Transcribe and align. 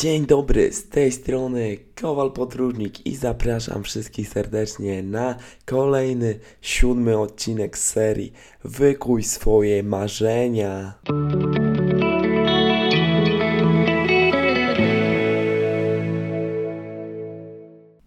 Dzień 0.00 0.26
dobry, 0.26 0.72
z 0.72 0.88
tej 0.88 1.12
strony 1.12 1.76
Kowal 2.00 2.32
Podróżnik 2.32 3.06
i 3.06 3.16
zapraszam 3.16 3.82
wszystkich 3.82 4.28
serdecznie 4.28 5.02
na 5.02 5.36
kolejny, 5.64 6.38
siódmy 6.60 7.18
odcinek 7.18 7.78
serii 7.78 8.32
Wykuj 8.64 9.22
swoje 9.22 9.82
marzenia. 9.82 10.94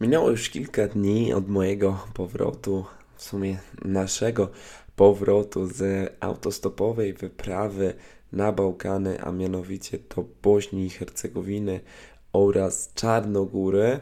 Minęło 0.02 0.30
już 0.30 0.50
kilka 0.50 0.88
dni 0.88 1.34
od 1.34 1.50
mojego 1.50 2.00
powrotu, 2.14 2.86
w 3.16 3.24
sumie 3.24 3.58
naszego 3.86 4.50
powrotu 4.96 5.68
z 5.68 6.10
autostopowej 6.20 7.14
wyprawy 7.14 7.94
na 8.34 8.52
Bałkany, 8.52 9.22
a 9.22 9.32
mianowicie 9.32 9.98
do 10.16 10.26
Bośni 10.44 10.86
i 10.86 10.90
Hercegowiny 10.90 11.80
oraz 12.34 12.94
Czarnogóry. 12.94 14.00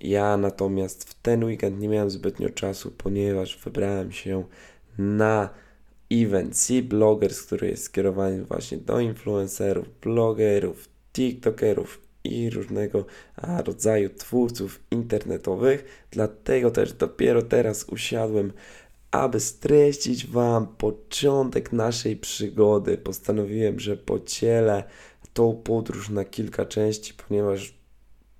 Ja 0.00 0.36
natomiast 0.36 1.10
w 1.10 1.14
ten 1.22 1.44
weekend 1.44 1.80
nie 1.80 1.88
miałem 1.88 2.10
zbytnio 2.10 2.50
czasu, 2.50 2.90
ponieważ 2.98 3.58
wybrałem 3.64 4.12
się 4.12 4.44
na 4.98 5.48
event 6.12 6.56
C-Bloggers, 6.56 7.42
który 7.42 7.68
jest 7.68 7.82
skierowany 7.82 8.44
właśnie 8.44 8.78
do 8.78 9.00
influencerów, 9.00 10.00
blogerów, 10.00 10.88
tiktokerów 11.12 12.00
i 12.24 12.50
różnego 12.50 13.04
rodzaju 13.64 14.10
twórców 14.10 14.80
internetowych. 14.90 16.06
Dlatego 16.10 16.70
też 16.70 16.92
dopiero 16.92 17.42
teraz 17.42 17.84
usiadłem 17.84 18.52
aby 19.14 19.40
streścić 19.40 20.26
Wam 20.26 20.66
początek 20.66 21.72
naszej 21.72 22.16
przygody, 22.16 22.98
postanowiłem, 22.98 23.80
że 23.80 23.96
podzielę 23.96 24.84
tą 25.32 25.62
podróż 25.64 26.10
na 26.10 26.24
kilka 26.24 26.66
części, 26.66 27.14
ponieważ 27.28 27.74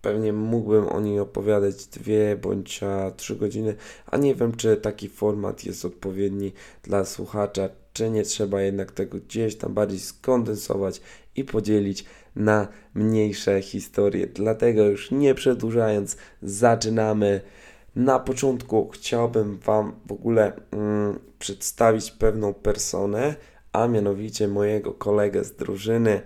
pewnie 0.02 0.33
mógłbym 0.33 0.88
o 0.88 1.00
niej 1.00 1.20
opowiadać 1.20 1.87
dwie 1.87 2.37
bądź 2.37 2.80
trzy 3.17 3.36
godziny, 3.36 3.75
a 4.06 4.17
nie 4.17 4.34
wiem, 4.34 4.56
czy 4.56 4.77
taki 4.77 5.08
format 5.08 5.64
jest 5.64 5.84
odpowiedni 5.84 6.52
dla 6.83 7.05
słuchacza, 7.05 7.69
czy 7.92 8.11
nie 8.11 8.22
trzeba 8.22 8.62
jednak 8.62 8.92
tego 8.92 9.19
gdzieś 9.19 9.56
tam 9.56 9.75
bardziej 9.75 10.00
skondensować 10.00 11.00
i 11.36 11.45
podzielić 11.45 12.05
na 12.36 12.69
mniejsze 12.95 13.62
historie. 13.62 14.27
Dlatego 14.27 14.84
już 14.84 15.11
nie 15.11 15.34
przedłużając, 15.34 16.17
zaczynamy. 16.42 17.41
Na 17.97 18.19
początku 18.19 18.89
chciałbym 18.89 19.59
Wam 19.59 19.92
w 20.06 20.12
ogóle 20.12 20.53
mm, 20.70 21.19
przedstawić 21.39 22.11
pewną 22.11 22.55
personę, 22.55 23.34
a 23.73 23.86
mianowicie 23.89 24.48
mojego 24.48 24.92
kolegę 24.92 25.45
z 25.45 25.56
drużyny 25.56 26.23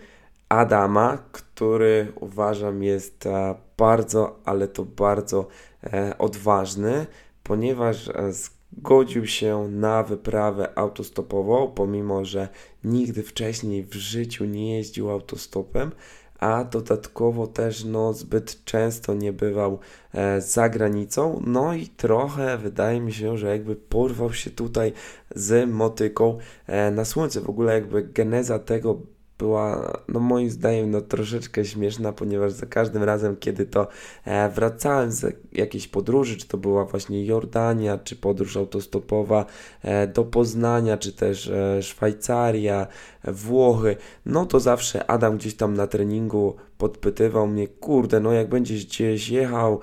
Adama, 0.48 1.19
który 1.33 2.12
uważam 2.20 2.83
jest 2.83 3.27
e, 3.27 3.55
bardzo, 3.77 4.41
ale 4.44 4.69
to 4.69 4.84
bardzo 4.84 5.48
e, 5.84 6.19
odważny, 6.19 7.06
ponieważ 7.42 8.08
e, 8.08 8.32
zgodził 8.32 9.27
się 9.27 9.69
na 9.70 10.03
wyprawę 10.03 10.78
autostopową, 10.78 11.72
pomimo 11.75 12.25
że 12.25 12.48
nigdy 12.84 13.22
wcześniej 13.22 13.84
w 13.84 13.94
życiu 13.94 14.44
nie 14.44 14.77
jeździł 14.77 15.10
autostopem, 15.10 15.92
a 16.39 16.64
dodatkowo 16.64 17.47
też 17.47 17.84
no, 17.84 18.12
zbyt 18.12 18.64
często 18.64 19.14
nie 19.14 19.33
bywał 19.33 19.78
e, 20.14 20.41
za 20.41 20.69
granicą. 20.69 21.42
No 21.47 21.75
i 21.75 21.86
trochę 21.86 22.58
wydaje 22.58 23.00
mi 23.00 23.12
się, 23.12 23.39
że 23.39 23.47
jakby 23.48 23.77
porwał 23.77 24.33
się 24.33 24.50
tutaj 24.50 24.92
z 25.34 25.70
motyką 25.70 26.39
e, 26.66 26.91
na 26.91 27.05
słońce. 27.05 27.41
W 27.41 27.50
ogóle 27.50 27.75
jakby 27.75 28.03
geneza 28.03 28.59
tego 28.59 29.00
była, 29.39 29.98
no 30.08 30.20
moim 30.20 30.50
zdaniem, 30.50 30.91
no 30.91 31.00
troszeczkę 31.00 31.64
śmieszna, 31.64 32.12
ponieważ 32.12 32.53
za 32.53 32.67
każdym 32.67 33.03
razem, 33.03 33.36
kiedy 33.36 33.67
to 33.67 33.89
e, 34.25 34.48
wracałem 34.48 35.12
z 35.12 35.36
jakiejś 35.53 35.89
podróży, 35.89 36.36
czy 36.36 36.48
to 36.48 36.58
była 36.58 36.84
właśnie 36.84 37.27
Jordania, 37.27 37.98
czy 37.98 38.16
podróż 38.16 38.56
autostopowa 38.56 39.47
e, 39.83 40.06
do 40.06 40.25
Poznania, 40.25 40.97
czy 40.97 41.12
też 41.12 41.48
e, 41.48 41.82
Szwajcaria, 41.82 42.87
Włochy, 43.25 43.97
no 44.27 44.47
to 44.47 44.60
zawsze 44.60 45.10
Adam 45.10 45.37
gdzieś 45.37 45.54
tam 45.54 45.75
na 45.75 45.87
treningu 45.87 46.56
podpytywał 46.78 47.47
mnie, 47.47 47.69
kurde, 47.69 48.21
no 48.21 48.32
jak 48.32 48.48
będziesz 48.48 48.87
gdzieś 48.87 49.28
jechał, 49.28 49.81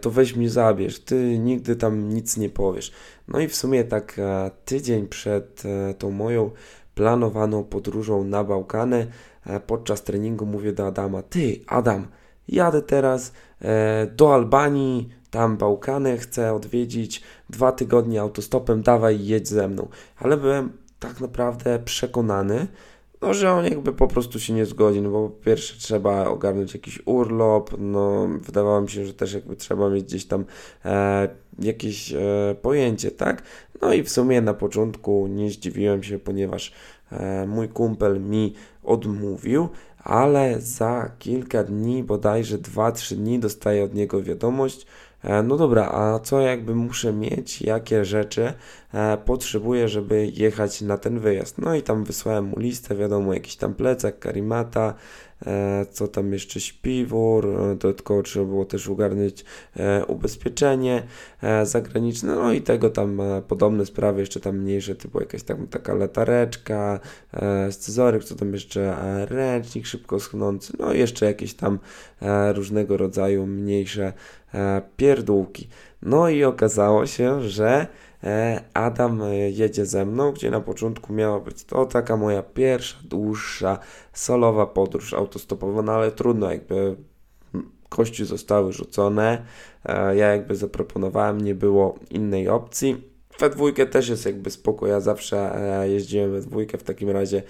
to 0.00 0.10
weź 0.10 0.36
mnie 0.36 0.50
zabierz, 0.50 1.00
ty 1.00 1.38
nigdy 1.38 1.76
tam 1.76 2.08
nic 2.08 2.36
nie 2.36 2.48
powiesz. 2.48 2.92
No 3.28 3.40
i 3.40 3.48
w 3.48 3.56
sumie 3.56 3.84
tak 3.84 4.20
tydzień 4.64 5.08
przed 5.08 5.62
tą 5.98 6.10
moją 6.10 6.50
planowaną 6.98 7.64
podróżą 7.64 8.24
na 8.24 8.44
Bałkany. 8.44 9.06
E, 9.46 9.60
podczas 9.60 10.02
treningu 10.02 10.46
mówię 10.46 10.72
do 10.72 10.86
Adama: 10.86 11.22
Ty, 11.22 11.60
Adam, 11.66 12.06
jadę 12.48 12.82
teraz 12.82 13.32
e, 13.62 14.06
do 14.06 14.34
Albanii, 14.34 15.08
tam 15.30 15.56
Bałkany, 15.56 16.18
chcę 16.18 16.54
odwiedzić 16.54 17.22
dwa 17.50 17.72
tygodnie 17.72 18.20
autostopem, 18.20 18.82
dawaj, 18.82 19.26
jedź 19.26 19.48
ze 19.48 19.68
mną. 19.68 19.88
Ale 20.16 20.36
byłem 20.36 20.72
tak 20.98 21.20
naprawdę 21.20 21.78
przekonany, 21.78 22.66
no, 23.20 23.34
że 23.34 23.52
on 23.52 23.64
jakby 23.64 23.92
po 23.92 24.08
prostu 24.08 24.40
się 24.40 24.52
nie 24.52 24.66
zgodzi, 24.66 25.02
no 25.02 25.10
bo 25.10 25.28
po 25.28 25.44
pierwsze 25.44 25.78
trzeba 25.78 26.28
ogarnąć 26.28 26.74
jakiś 26.74 27.02
urlop, 27.04 27.70
no 27.78 28.28
wydawało 28.40 28.80
mi 28.80 28.90
się, 28.90 29.06
że 29.06 29.14
też 29.14 29.32
jakby 29.32 29.56
trzeba 29.56 29.90
mieć 29.90 30.04
gdzieś 30.04 30.26
tam 30.26 30.44
e, 30.84 31.28
jakieś 31.58 32.12
e, 32.12 32.18
pojęcie, 32.62 33.10
tak? 33.10 33.42
No 33.82 33.92
i 33.92 34.02
w 34.02 34.10
sumie 34.10 34.40
na 34.40 34.54
początku 34.54 35.26
nie 35.26 35.50
zdziwiłem 35.50 36.02
się, 36.02 36.18
ponieważ 36.18 36.72
e, 37.12 37.46
mój 37.46 37.68
kumpel 37.68 38.20
mi 38.20 38.54
odmówił, 38.82 39.68
ale 39.98 40.60
za 40.60 41.10
kilka 41.18 41.64
dni, 41.64 42.04
bodajże 42.04 42.58
2-3 42.58 43.16
dni 43.16 43.38
dostaję 43.38 43.84
od 43.84 43.94
niego 43.94 44.22
wiadomość, 44.22 44.86
E, 45.24 45.42
no 45.42 45.56
dobra, 45.56 45.88
a 45.92 46.18
co 46.18 46.40
jakby 46.40 46.74
muszę 46.74 47.12
mieć, 47.12 47.62
jakie 47.62 48.04
rzeczy 48.04 48.52
e, 48.94 49.16
potrzebuję, 49.16 49.88
żeby 49.88 50.30
jechać 50.34 50.80
na 50.80 50.98
ten 50.98 51.18
wyjazd? 51.20 51.58
No 51.58 51.74
i 51.74 51.82
tam 51.82 52.04
wysłałem 52.04 52.44
mu 52.44 52.58
listę, 52.58 52.96
wiadomo, 52.96 53.34
jakiś 53.34 53.56
tam 53.56 53.74
plecak, 53.74 54.18
karimata, 54.18 54.94
co 55.90 56.08
tam 56.08 56.32
jeszcze 56.32 56.60
śpiwór, 56.60 57.46
e, 57.46 57.74
dodatkowo 57.74 58.22
trzeba 58.22 58.46
było 58.46 58.64
też 58.64 58.88
ogarnąć 58.88 59.44
e, 59.76 60.04
ubezpieczenie 60.04 61.02
zagraniczne, 61.64 62.34
no 62.34 62.52
i 62.52 62.62
tego 62.62 62.90
tam 62.90 63.20
podobne 63.48 63.86
sprawy, 63.86 64.20
jeszcze 64.20 64.40
tam 64.40 64.58
mniejsze, 64.58 64.94
typu 64.94 65.20
jakaś 65.20 65.42
tam 65.42 65.66
taka 65.66 65.94
latareczka, 65.94 67.00
scyzoryk, 67.70 68.24
co 68.24 68.34
tam 68.34 68.52
jeszcze 68.52 68.96
ręcznik 69.28 69.86
szybko 69.86 70.20
schnący, 70.20 70.72
no 70.78 70.92
i 70.92 70.98
jeszcze 70.98 71.26
jakieś 71.26 71.54
tam 71.54 71.78
różnego 72.54 72.96
rodzaju 72.96 73.46
mniejsze 73.46 74.12
pierdółki. 74.96 75.68
No 76.02 76.28
i 76.28 76.44
okazało 76.44 77.06
się, 77.06 77.42
że 77.42 77.86
E, 77.86 78.07
Adam 78.74 79.22
e, 79.22 79.50
jedzie 79.50 79.86
ze 79.86 80.06
mną, 80.06 80.32
gdzie 80.32 80.50
na 80.50 80.60
początku 80.60 81.12
miała 81.12 81.40
być 81.40 81.64
to 81.64 81.86
taka 81.86 82.16
moja 82.16 82.42
pierwsza, 82.42 82.98
dłuższa, 83.04 83.78
solowa 84.12 84.66
podróż 84.66 85.14
autostopowa, 85.14 85.82
no 85.82 85.92
ale 85.92 86.12
trudno, 86.12 86.52
jakby 86.52 86.96
kości 87.88 88.24
zostały 88.24 88.72
rzucone, 88.72 89.44
e, 89.84 90.16
ja 90.16 90.32
jakby 90.32 90.56
zaproponowałem, 90.56 91.40
nie 91.40 91.54
było 91.54 91.98
innej 92.10 92.48
opcji. 92.48 93.08
We 93.40 93.50
dwójkę 93.50 93.86
też 93.86 94.08
jest 94.08 94.26
jakby 94.26 94.50
spoko, 94.50 94.86
ja 94.86 95.00
zawsze 95.00 95.60
jeździłem 95.84 96.32
we 96.32 96.40
dwójkę, 96.40 96.78
w 96.78 96.82
takim 96.82 97.10
razie 97.10 97.42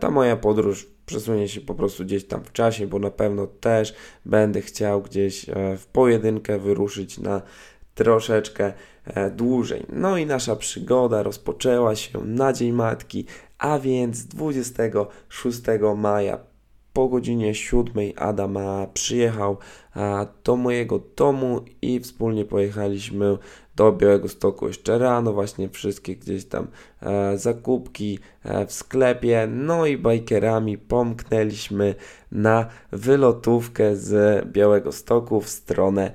ta 0.00 0.10
moja 0.10 0.36
podróż 0.36 0.86
przesunie 1.06 1.48
się 1.48 1.60
po 1.60 1.74
prostu 1.74 2.04
gdzieś 2.04 2.24
tam 2.24 2.44
w 2.44 2.52
czasie, 2.52 2.86
bo 2.86 2.98
na 2.98 3.10
pewno 3.10 3.46
też 3.46 3.94
będę 4.24 4.60
chciał 4.60 5.02
gdzieś 5.02 5.46
w 5.78 5.86
pojedynkę 5.92 6.58
wyruszyć 6.58 7.18
na 7.18 7.42
troszeczkę 7.96 8.72
e, 9.04 9.30
dłużej. 9.30 9.86
No 9.88 10.16
i 10.16 10.26
nasza 10.26 10.56
przygoda 10.56 11.22
rozpoczęła 11.22 11.96
się 11.96 12.18
na 12.24 12.52
Dzień 12.52 12.72
Matki, 12.72 13.26
a 13.58 13.78
więc 13.78 14.26
26 14.26 15.60
maja 15.96 16.38
po 16.92 17.08
godzinie 17.08 17.54
7 17.54 17.84
Adam 18.16 18.58
przyjechał 18.94 19.56
do 20.44 20.56
mojego 20.56 21.00
domu 21.16 21.60
i 21.82 22.00
wspólnie 22.00 22.44
pojechaliśmy 22.44 23.38
do 23.76 23.92
Białego 23.92 24.28
Stoku 24.28 24.66
jeszcze 24.66 24.98
rano, 24.98 25.32
właśnie 25.32 25.68
wszystkie 25.68 26.16
gdzieś 26.16 26.44
tam 26.44 26.66
e, 27.02 27.38
zakupki 27.38 28.18
e, 28.44 28.66
w 28.66 28.72
sklepie, 28.72 29.48
no 29.50 29.86
i 29.86 29.98
bajkerami 29.98 30.78
pomknęliśmy 30.78 31.94
na 32.32 32.66
wylotówkę 32.92 33.96
z 33.96 34.44
Białego 34.46 34.92
Stoku 34.92 35.40
w 35.40 35.48
stronę 35.48 36.12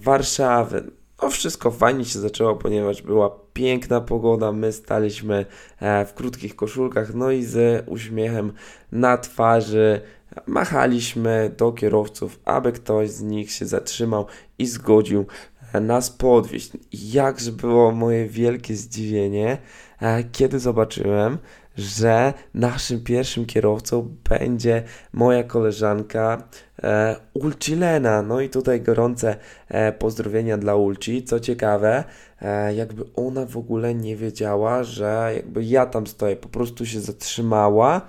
Warszawy. 0.00 0.97
No 1.22 1.30
wszystko 1.30 1.70
fajnie 1.70 2.04
się 2.04 2.18
zaczęło, 2.18 2.56
ponieważ 2.56 3.02
była 3.02 3.30
piękna 3.52 4.00
pogoda, 4.00 4.52
my 4.52 4.72
staliśmy 4.72 5.46
e, 5.80 6.06
w 6.06 6.14
krótkich 6.14 6.56
koszulkach, 6.56 7.14
no 7.14 7.30
i 7.30 7.44
z 7.44 7.84
uśmiechem 7.88 8.52
na 8.92 9.18
twarzy 9.18 10.00
machaliśmy 10.46 11.54
do 11.56 11.72
kierowców, 11.72 12.40
aby 12.44 12.72
ktoś 12.72 13.10
z 13.10 13.22
nich 13.22 13.50
się 13.50 13.66
zatrzymał 13.66 14.26
i 14.58 14.66
zgodził 14.66 15.26
e, 15.72 15.80
nas 15.80 16.10
podwieźć. 16.10 16.70
Jakże 16.92 17.52
było 17.52 17.92
moje 17.92 18.26
wielkie 18.26 18.76
zdziwienie, 18.76 19.58
e, 20.00 20.24
kiedy 20.24 20.58
zobaczyłem, 20.58 21.38
że 21.78 22.34
naszym 22.54 23.04
pierwszym 23.04 23.46
kierowcą 23.46 24.16
będzie 24.30 24.82
moja 25.12 25.44
koleżanka 25.44 26.48
e, 26.82 27.16
Ulcilena. 27.34 28.22
No 28.22 28.40
i 28.40 28.48
tutaj 28.48 28.80
gorące 28.80 29.36
e, 29.68 29.92
pozdrowienia 29.92 30.58
dla 30.58 30.76
Ulci. 30.76 31.24
Co 31.24 31.40
ciekawe, 31.40 32.04
e, 32.42 32.74
jakby 32.74 33.04
ona 33.16 33.46
w 33.46 33.56
ogóle 33.56 33.94
nie 33.94 34.16
wiedziała, 34.16 34.84
że 34.84 35.32
jakby 35.36 35.64
ja 35.64 35.86
tam 35.86 36.06
stoję, 36.06 36.36
po 36.36 36.48
prostu 36.48 36.86
się 36.86 37.00
zatrzymała 37.00 38.00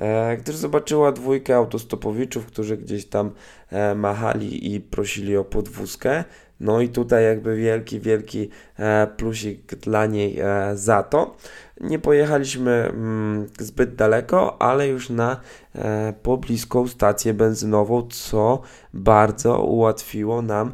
e, 0.00 0.36
gdyż 0.36 0.56
zobaczyła 0.56 1.12
dwójkę 1.12 1.56
autostopowiczów, 1.56 2.46
którzy 2.46 2.76
gdzieś 2.76 3.06
tam 3.06 3.30
e, 3.70 3.94
machali 3.94 4.74
i 4.74 4.80
prosili 4.80 5.36
o 5.36 5.44
podwózkę. 5.44 6.24
No 6.64 6.80
i 6.80 6.88
tutaj 6.88 7.24
jakby 7.24 7.56
wielki, 7.56 8.00
wielki 8.00 8.48
e, 8.78 9.06
plusik 9.06 9.74
dla 9.74 10.06
niej 10.06 10.40
e, 10.40 10.70
za 10.74 11.02
to. 11.02 11.36
Nie 11.80 11.98
pojechaliśmy 11.98 12.70
mm, 12.70 13.48
zbyt 13.58 13.94
daleko, 13.94 14.62
ale 14.62 14.88
już 14.88 15.10
na 15.10 15.40
e, 15.74 16.12
pobliską 16.22 16.88
stację 16.88 17.34
benzynową, 17.34 18.08
co 18.10 18.62
bardzo 18.94 19.62
ułatwiło 19.62 20.42
nam 20.42 20.72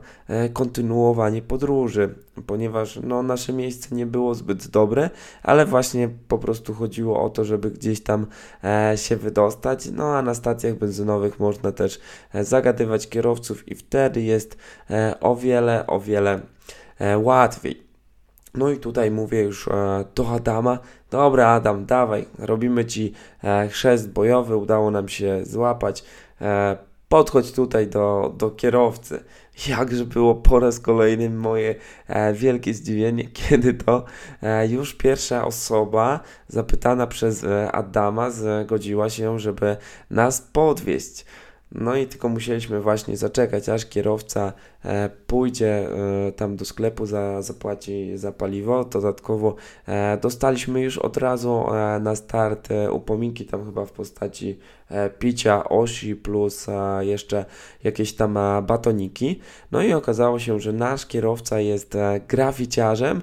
kontynuowanie 0.52 1.42
podróży, 1.42 2.14
ponieważ 2.42 3.00
no, 3.02 3.22
nasze 3.22 3.52
miejsce 3.52 3.94
nie 3.94 4.06
było 4.06 4.34
zbyt 4.34 4.68
dobre, 4.68 5.10
ale 5.42 5.66
właśnie 5.66 6.08
po 6.28 6.38
prostu 6.38 6.74
chodziło 6.74 7.22
o 7.22 7.30
to, 7.30 7.44
żeby 7.44 7.70
gdzieś 7.70 8.02
tam 8.02 8.26
e, 8.64 8.92
się 8.96 9.16
wydostać. 9.16 9.90
No 9.92 10.16
a 10.16 10.22
na 10.22 10.34
stacjach 10.34 10.74
benzynowych 10.74 11.40
można 11.40 11.72
też 11.72 12.00
e, 12.34 12.44
zagadywać 12.44 13.08
kierowców 13.08 13.68
i 13.68 13.74
wtedy 13.74 14.22
jest 14.22 14.56
e, 14.90 15.14
o 15.20 15.36
wiele, 15.36 15.86
o 15.86 16.00
wiele 16.00 16.40
e, 16.98 17.18
łatwiej. 17.18 17.90
No 18.54 18.70
i 18.70 18.76
tutaj 18.76 19.10
mówię 19.10 19.42
już 19.42 19.68
e, 19.68 20.04
do 20.14 20.28
Adama, 20.28 20.78
dobra 21.10 21.48
Adam, 21.48 21.86
dawaj, 21.86 22.26
robimy 22.38 22.84
Ci 22.84 23.12
e, 23.44 23.68
chrzest 23.68 24.10
bojowy, 24.10 24.56
udało 24.56 24.90
nam 24.90 25.08
się 25.08 25.40
złapać, 25.44 26.04
e, 26.40 26.76
podchodź 27.08 27.52
tutaj 27.52 27.86
do, 27.86 28.34
do 28.36 28.50
kierowcy. 28.50 29.24
Jakże 29.68 30.04
było 30.04 30.34
po 30.34 30.60
raz 30.60 30.80
kolejny 30.80 31.30
moje 31.30 31.74
e, 32.06 32.32
wielkie 32.32 32.74
zdziwienie, 32.74 33.24
kiedy 33.48 33.74
to 33.74 34.04
e, 34.42 34.68
już 34.68 34.94
pierwsza 34.94 35.44
osoba 35.44 36.20
zapytana 36.48 37.06
przez 37.06 37.44
e, 37.44 37.72
Adama 37.72 38.30
zgodziła 38.30 39.10
się, 39.10 39.38
żeby 39.38 39.76
nas 40.10 40.40
podwieźć. 40.52 41.24
No 41.72 41.96
i 41.96 42.06
tylko 42.06 42.28
musieliśmy 42.28 42.80
właśnie 42.80 43.16
zaczekać, 43.16 43.68
aż 43.68 43.86
kierowca 43.86 44.52
e, 44.84 45.10
pójdzie 45.26 45.88
e, 46.28 46.32
tam 46.32 46.56
do 46.56 46.64
sklepu, 46.64 47.06
za, 47.06 47.42
zapłaci 47.42 48.18
za 48.18 48.32
paliwo. 48.32 48.84
Dodatkowo 48.84 49.54
e, 49.86 50.18
dostaliśmy 50.22 50.80
już 50.80 50.98
od 50.98 51.16
razu 51.16 51.64
na 52.00 52.16
start 52.16 52.68
upominki, 52.92 53.46
tam 53.46 53.64
chyba 53.64 53.86
w 53.86 53.92
postaci 53.92 54.58
picia, 55.18 55.68
osi 55.68 56.16
plus 56.16 56.66
jeszcze 57.00 57.44
jakieś 57.84 58.12
tam 58.12 58.38
batoniki. 58.66 59.40
No 59.72 59.82
i 59.82 59.92
okazało 59.92 60.38
się, 60.38 60.60
że 60.60 60.72
nasz 60.72 61.06
kierowca 61.06 61.60
jest 61.60 61.96
graficiarzem, 62.28 63.22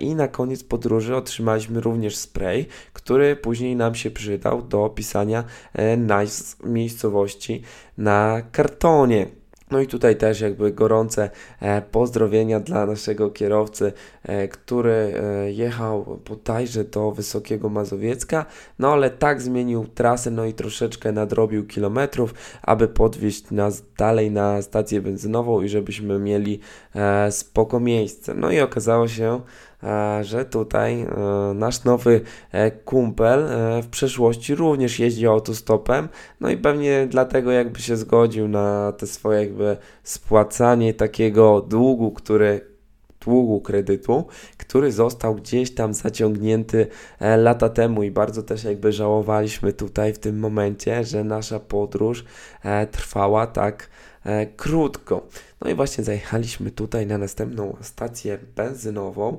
I 0.00 0.14
na 0.14 0.28
koniec 0.28 0.64
podróży 0.64 1.16
otrzymaliśmy 1.16 1.80
również 1.80 2.16
spray, 2.16 2.66
który 3.06 3.36
później 3.36 3.76
nam 3.76 3.94
się 3.94 4.10
przydał 4.10 4.62
do 4.62 4.88
pisania 4.88 5.44
e, 5.72 5.96
nazw 5.96 6.64
miejscowości 6.64 7.62
na 7.98 8.42
kartonie. 8.52 9.26
No 9.70 9.80
i 9.80 9.86
tutaj 9.86 10.16
też 10.16 10.40
jakby 10.40 10.72
gorące 10.72 11.30
e, 11.60 11.82
pozdrowienia 11.82 12.60
dla 12.60 12.86
naszego 12.86 13.30
kierowcy, 13.30 13.92
e, 14.22 14.48
który 14.48 15.14
jechał 15.46 16.20
bodajże 16.28 16.84
do 16.84 17.12
Wysokiego 17.12 17.68
Mazowiecka, 17.68 18.46
no 18.78 18.92
ale 18.92 19.10
tak 19.10 19.42
zmienił 19.42 19.86
trasę, 19.86 20.30
no 20.30 20.44
i 20.44 20.52
troszeczkę 20.52 21.12
nadrobił 21.12 21.66
kilometrów, 21.66 22.34
aby 22.62 22.88
podwieźć 22.88 23.50
nas 23.50 23.82
dalej 23.98 24.30
na 24.30 24.62
stację 24.62 25.00
benzynową 25.00 25.62
i 25.62 25.68
żebyśmy 25.68 26.18
mieli 26.18 26.60
spoko 27.30 27.80
miejsce. 27.80 28.34
No 28.34 28.50
i 28.50 28.60
okazało 28.60 29.08
się, 29.08 29.40
że 30.22 30.44
tutaj 30.44 31.00
e, 31.00 31.06
nasz 31.54 31.84
nowy 31.84 32.20
e, 32.52 32.70
kumpel 32.70 33.40
e, 33.40 33.82
w 33.82 33.88
przeszłości 33.88 34.54
również 34.54 34.98
jeździł 34.98 35.30
autostopem, 35.30 36.08
no 36.40 36.50
i 36.50 36.56
pewnie 36.56 37.06
dlatego 37.10 37.52
jakby 37.52 37.80
się 37.80 37.96
zgodził 37.96 38.48
na 38.48 38.92
te 38.92 39.06
swoje 39.06 39.40
jakby 39.40 39.76
spłacanie 40.02 40.94
takiego 40.94 41.60
długu, 41.60 42.10
który 42.10 42.76
długu 43.26 43.60
kredytu, 43.60 44.24
który 44.56 44.92
został 44.92 45.34
gdzieś 45.34 45.74
tam 45.74 45.94
zaciągnięty 45.94 46.86
e, 47.20 47.36
lata 47.36 47.68
temu 47.68 48.02
i 48.02 48.10
bardzo 48.10 48.42
też 48.42 48.64
jakby 48.64 48.92
żałowaliśmy 48.92 49.72
tutaj 49.72 50.12
w 50.12 50.18
tym 50.18 50.38
momencie, 50.38 51.04
że 51.04 51.24
nasza 51.24 51.60
podróż 51.60 52.24
e, 52.62 52.86
trwała 52.86 53.46
tak 53.46 53.88
e, 54.24 54.46
krótko. 54.46 55.26
No 55.60 55.70
i 55.70 55.74
właśnie 55.74 56.04
zajechaliśmy 56.04 56.70
tutaj 56.70 57.06
na 57.06 57.18
następną 57.18 57.76
stację 57.80 58.38
benzynową. 58.56 59.38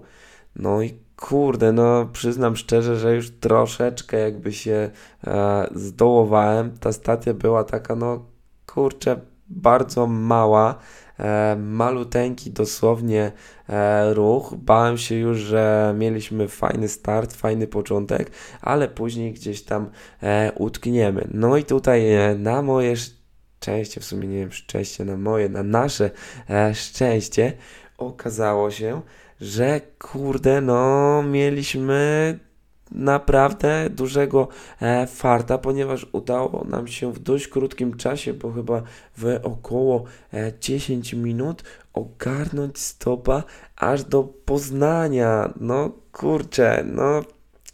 No 0.59 0.81
i 0.81 0.99
kurde, 1.15 1.71
no 1.71 2.05
przyznam 2.13 2.55
szczerze, 2.55 2.95
że 2.95 3.15
już 3.15 3.31
troszeczkę 3.31 4.19
jakby 4.19 4.53
się 4.53 4.89
e, 5.27 5.67
zdołowałem. 5.75 6.77
Ta 6.77 6.91
stacja 6.91 7.33
była 7.33 7.63
taka, 7.63 7.95
no 7.95 8.25
kurczę, 8.65 9.19
bardzo 9.49 10.07
mała, 10.07 10.75
e, 11.19 11.55
maluteńki 11.59 12.51
dosłownie 12.51 13.31
e, 13.69 14.13
ruch. 14.13 14.53
Bałem 14.57 14.97
się 14.97 15.15
już, 15.15 15.37
że 15.37 15.95
mieliśmy 15.97 16.47
fajny 16.47 16.87
start, 16.87 17.33
fajny 17.33 17.67
początek, 17.67 18.31
ale 18.61 18.87
później 18.87 19.33
gdzieś 19.33 19.63
tam 19.63 19.89
e, 20.23 20.51
utkniemy. 20.55 21.27
No 21.33 21.57
i 21.57 21.63
tutaj 21.63 22.13
e, 22.13 22.35
na 22.35 22.61
moje 22.61 22.95
szczęście, 22.97 24.01
w 24.01 24.05
sumie 24.05 24.27
nie 24.27 24.39
wiem, 24.39 24.51
szczęście 24.51 25.05
na 25.05 25.17
moje, 25.17 25.49
na 25.49 25.63
nasze 25.63 26.09
e, 26.49 26.75
szczęście, 26.75 27.53
okazało 27.97 28.71
się, 28.71 29.01
że 29.41 29.81
kurde, 29.99 30.61
no 30.61 31.23
mieliśmy 31.23 32.39
naprawdę 32.91 33.89
dużego 33.89 34.47
e, 34.81 35.07
farta, 35.07 35.57
ponieważ 35.57 36.07
udało 36.11 36.65
nam 36.69 36.87
się 36.87 37.13
w 37.13 37.19
dość 37.19 37.47
krótkim 37.47 37.97
czasie, 37.97 38.33
bo 38.33 38.51
chyba 38.51 38.81
w 39.17 39.39
około 39.43 40.03
e, 40.33 40.53
10 40.59 41.13
minut 41.13 41.63
ogarnąć 41.93 42.79
stopa 42.79 43.43
aż 43.75 44.03
do 44.03 44.23
Poznania. 44.23 45.53
No 45.59 45.91
kurczę, 46.11 46.83
no 46.85 47.21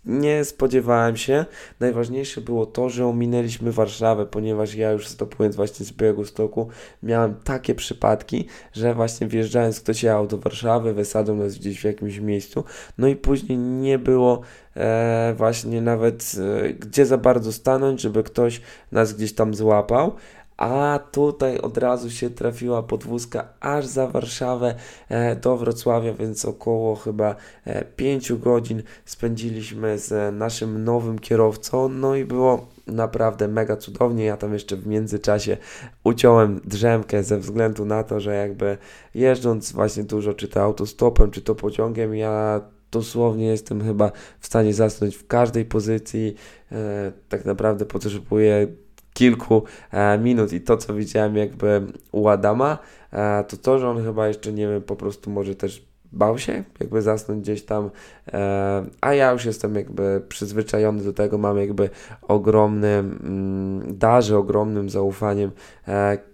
nie 0.06 0.46
spodziewałem 0.46 1.18
się. 1.18 1.46
Najważniejsze 1.80 2.42
było 2.42 2.66
to, 2.66 2.90
że 2.90 3.08
ominęliśmy 3.08 3.72
Warszawę, 3.72 4.26
ponieważ 4.26 4.76
ja 4.76 4.92
już 4.92 5.08
stopując 5.08 5.56
właśnie 5.56 5.86
z 5.86 5.92
Białego 5.92 6.26
Stoku 6.26 6.68
miałem 7.04 7.36
takie 7.44 7.76
przypadki, 7.76 8.48
że 8.74 8.94
właśnie 8.94 9.28
wjeżdżając 9.28 9.80
ktoś 9.80 10.04
jechał 10.04 10.28
do 10.28 10.38
Warszawy, 10.38 10.94
wysadzał 10.94 11.36
nas 11.36 11.58
gdzieś 11.58 11.82
w 11.82 11.84
jakimś 11.84 12.20
miejscu, 12.20 12.64
no 12.98 13.08
i 13.08 13.16
później 13.16 13.58
nie 13.58 14.00
było 14.00 14.42
e, 14.76 15.34
właśnie 15.38 15.82
nawet 15.82 16.32
e, 16.66 16.74
gdzie 16.74 17.06
za 17.06 17.18
bardzo 17.18 17.54
stanąć, 17.54 18.02
żeby 18.02 18.24
ktoś 18.24 18.62
nas 18.92 19.14
gdzieś 19.14 19.34
tam 19.34 19.54
złapał. 19.54 20.16
A 20.58 21.00
tutaj 21.12 21.58
od 21.58 21.78
razu 21.78 22.12
się 22.12 22.30
trafiła 22.30 22.84
podwózka 22.84 23.48
aż 23.60 23.86
za 23.86 24.08
Warszawę 24.08 24.76
e, 25.10 25.36
do 25.36 25.58
Wrocławia, 25.58 26.14
więc 26.14 26.46
około 26.46 26.96
chyba 26.96 27.36
e, 27.66 27.86
5 27.86 28.34
godzin 28.34 28.84
spędziliśmy 29.06 29.98
z 29.98 30.36
naszym 30.36 30.84
nowym 30.84 31.20
kierowcą. 31.20 31.90
No 31.90 32.16
i 32.16 32.26
było 32.26 32.68
naprawdę 32.88 33.48
mega 33.48 33.78
cudownie. 33.78 34.26
Ja 34.26 34.38
tam 34.38 34.54
jeszcze 34.54 34.76
w 34.76 34.88
międzyczasie 34.88 35.58
uciąłem 36.04 36.62
drzemkę 36.66 37.24
ze 37.24 37.40
względu 37.40 37.86
na 37.86 38.04
to, 38.04 38.20
że 38.20 38.36
jakby 38.36 38.78
jeżdżąc 39.16 39.72
właśnie 39.72 40.04
dużo, 40.04 40.34
czy 40.34 40.48
to 40.48 40.62
autostopem, 40.62 41.32
czy 41.32 41.42
to 41.42 41.56
pociągiem, 41.56 42.16
ja 42.16 42.62
dosłownie 42.92 43.46
jestem 43.46 43.84
chyba 43.84 44.12
w 44.40 44.46
stanie 44.46 44.74
zasnąć 44.74 45.16
w 45.16 45.28
każdej 45.28 45.66
pozycji. 45.66 46.36
E, 46.72 47.12
tak 47.30 47.46
naprawdę 47.46 47.86
potrzebuję 47.86 48.68
kilku 49.14 49.64
e, 49.92 50.18
minut. 50.18 50.54
I 50.54 50.62
to, 50.62 50.78
co 50.78 50.94
widziałem 50.94 51.38
jakby 51.38 51.82
u 52.12 52.28
Adama, 52.28 52.78
e, 53.12 53.44
to 53.44 53.58
to, 53.58 53.80
że 53.80 53.90
on 53.90 54.04
chyba 54.04 54.28
jeszcze, 54.28 54.54
nie 54.54 54.68
wiem, 54.68 54.82
po 54.82 54.96
prostu 54.96 55.30
może 55.30 55.56
też 55.56 55.86
bał 56.12 56.38
się 56.38 56.64
jakby 56.80 57.02
zasnąć 57.02 57.42
gdzieś 57.42 57.64
tam, 57.66 57.90
e, 58.34 58.86
a 59.02 59.14
ja 59.14 59.32
już 59.32 59.46
jestem 59.46 59.76
jakby 59.76 60.22
przyzwyczajony 60.30 61.04
do 61.04 61.14
tego, 61.14 61.38
mam 61.38 61.58
jakby 61.58 61.90
ogromnym, 62.22 63.20
mm, 63.24 63.98
darzę 63.98 64.38
ogromnym 64.38 64.90
zaufaniem 64.90 65.52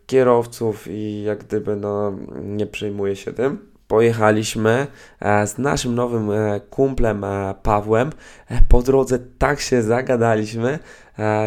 kierowców 0.06 0.88
i 0.88 1.24
jak 1.24 1.44
gdyby 1.44 1.76
no 1.76 2.14
nie 2.42 2.68
przejmuję 2.68 3.16
się 3.16 3.34
tym 3.34 3.69
pojechaliśmy 3.90 4.88
e, 5.20 5.48
z 5.48 5.58
naszym 5.58 5.96
nowym 5.96 6.32
e, 6.32 6.60
kumplem 6.70 7.24
e, 7.24 7.56
Pawłem. 7.64 8.10
Po 8.68 8.82
drodze 8.82 9.20
tak 9.38 9.60
się 9.60 9.82
zagadaliśmy, 9.82 10.80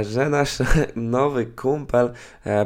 że 0.03 0.29
nasz 0.29 0.59
nowy 0.97 1.47
kumpel 1.47 2.13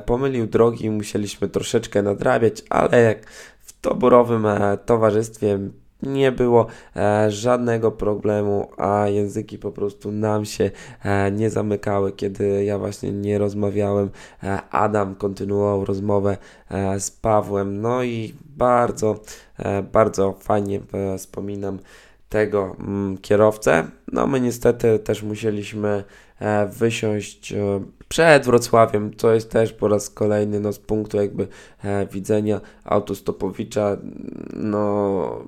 pomylił 0.07 0.47
drogi 0.47 0.85
i 0.85 0.91
musieliśmy 0.91 1.49
troszeczkę 1.49 2.03
nadrabiać, 2.03 2.63
ale 2.71 3.03
jak 3.03 3.31
w 3.61 3.81
toborowym 3.81 4.47
towarzystwie 4.87 5.59
nie 6.03 6.33
było 6.33 6.67
e, 6.97 7.31
żadnego 7.31 7.93
problemu, 7.93 8.69
a 8.77 9.09
języki 9.09 9.59
po 9.59 9.73
prostu 9.73 10.13
nam 10.13 10.45
się 10.45 10.71
e, 11.05 11.31
nie 11.31 11.51
zamykały, 11.51 12.13
kiedy 12.13 12.65
ja 12.65 12.79
właśnie 12.79 13.13
nie 13.13 13.39
rozmawiałem. 13.39 14.11
E, 14.43 14.61
Adam 14.71 15.15
kontynuował 15.15 15.85
rozmowę 15.85 16.37
e, 16.71 17.01
z 17.01 17.11
Pawłem, 17.11 17.81
no 17.81 18.03
i 18.03 18.35
bardzo, 18.57 19.21
e, 19.59 19.83
bardzo 19.83 20.33
fajnie 20.41 20.81
e, 20.93 21.19
wspominam 21.19 21.79
tego 22.29 22.77
mm, 22.79 23.19
kierowcę. 23.19 23.85
No 24.13 24.27
my 24.27 24.41
niestety 24.41 24.99
też 24.99 25.23
musieliśmy 25.23 26.05
wysiąść 26.71 27.55
przed 28.09 28.45
Wrocławiem. 28.45 29.11
To 29.11 29.35
jest 29.35 29.51
też 29.51 29.73
po 29.73 29.89
raz 29.89 30.11
kolejny 30.11 30.61
no, 30.61 30.73
z 30.73 30.79
punktu 30.79 31.17
jakby 31.17 31.49
e, 31.85 32.07
widzenia 32.07 32.61
autostopowicza 32.85 33.97
no 34.53 35.45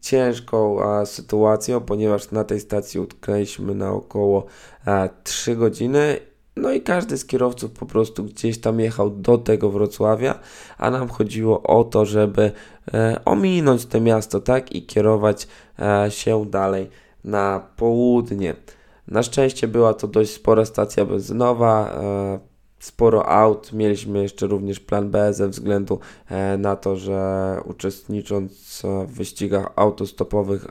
ciężką 0.00 0.82
a, 0.82 1.06
sytuacją, 1.06 1.80
ponieważ 1.80 2.30
na 2.30 2.44
tej 2.44 2.60
stacji 2.60 3.00
utknęliśmy 3.00 3.74
na 3.74 3.92
około 3.92 4.46
a, 4.84 5.08
3 5.24 5.56
godziny 5.56 6.20
no 6.56 6.72
i 6.72 6.80
każdy 6.80 7.18
z 7.18 7.26
kierowców 7.26 7.70
po 7.70 7.86
prostu 7.86 8.24
gdzieś 8.24 8.58
tam 8.58 8.80
jechał 8.80 9.10
do 9.10 9.38
tego 9.38 9.70
Wrocławia, 9.70 10.38
a 10.78 10.90
nam 10.90 11.08
chodziło 11.08 11.62
o 11.62 11.84
to, 11.84 12.04
żeby 12.04 12.52
e, 12.94 13.20
ominąć 13.24 13.86
to 13.86 14.00
miasto, 14.00 14.40
tak, 14.40 14.72
i 14.72 14.86
kierować 14.86 15.48
e, 15.78 16.10
się 16.10 16.46
dalej 16.46 16.90
na 17.24 17.68
południe. 17.76 18.54
Na 19.08 19.22
szczęście 19.22 19.68
była 19.68 19.94
to 19.94 20.08
dość 20.08 20.30
spora 20.30 20.64
stacja 20.64 21.04
benzynowa, 21.04 22.00
e, 22.02 22.38
sporo 22.78 23.28
aut. 23.28 23.72
Mieliśmy 23.72 24.22
jeszcze 24.22 24.46
również 24.46 24.80
plan 24.80 25.10
B 25.10 25.34
ze 25.34 25.48
względu 25.48 25.98
e, 26.28 26.58
na 26.58 26.76
to, 26.76 26.96
że 26.96 27.60
uczestnicząc 27.64 28.82
w 29.06 29.12
wyścigach 29.12 29.72
autostopowych 29.76 30.66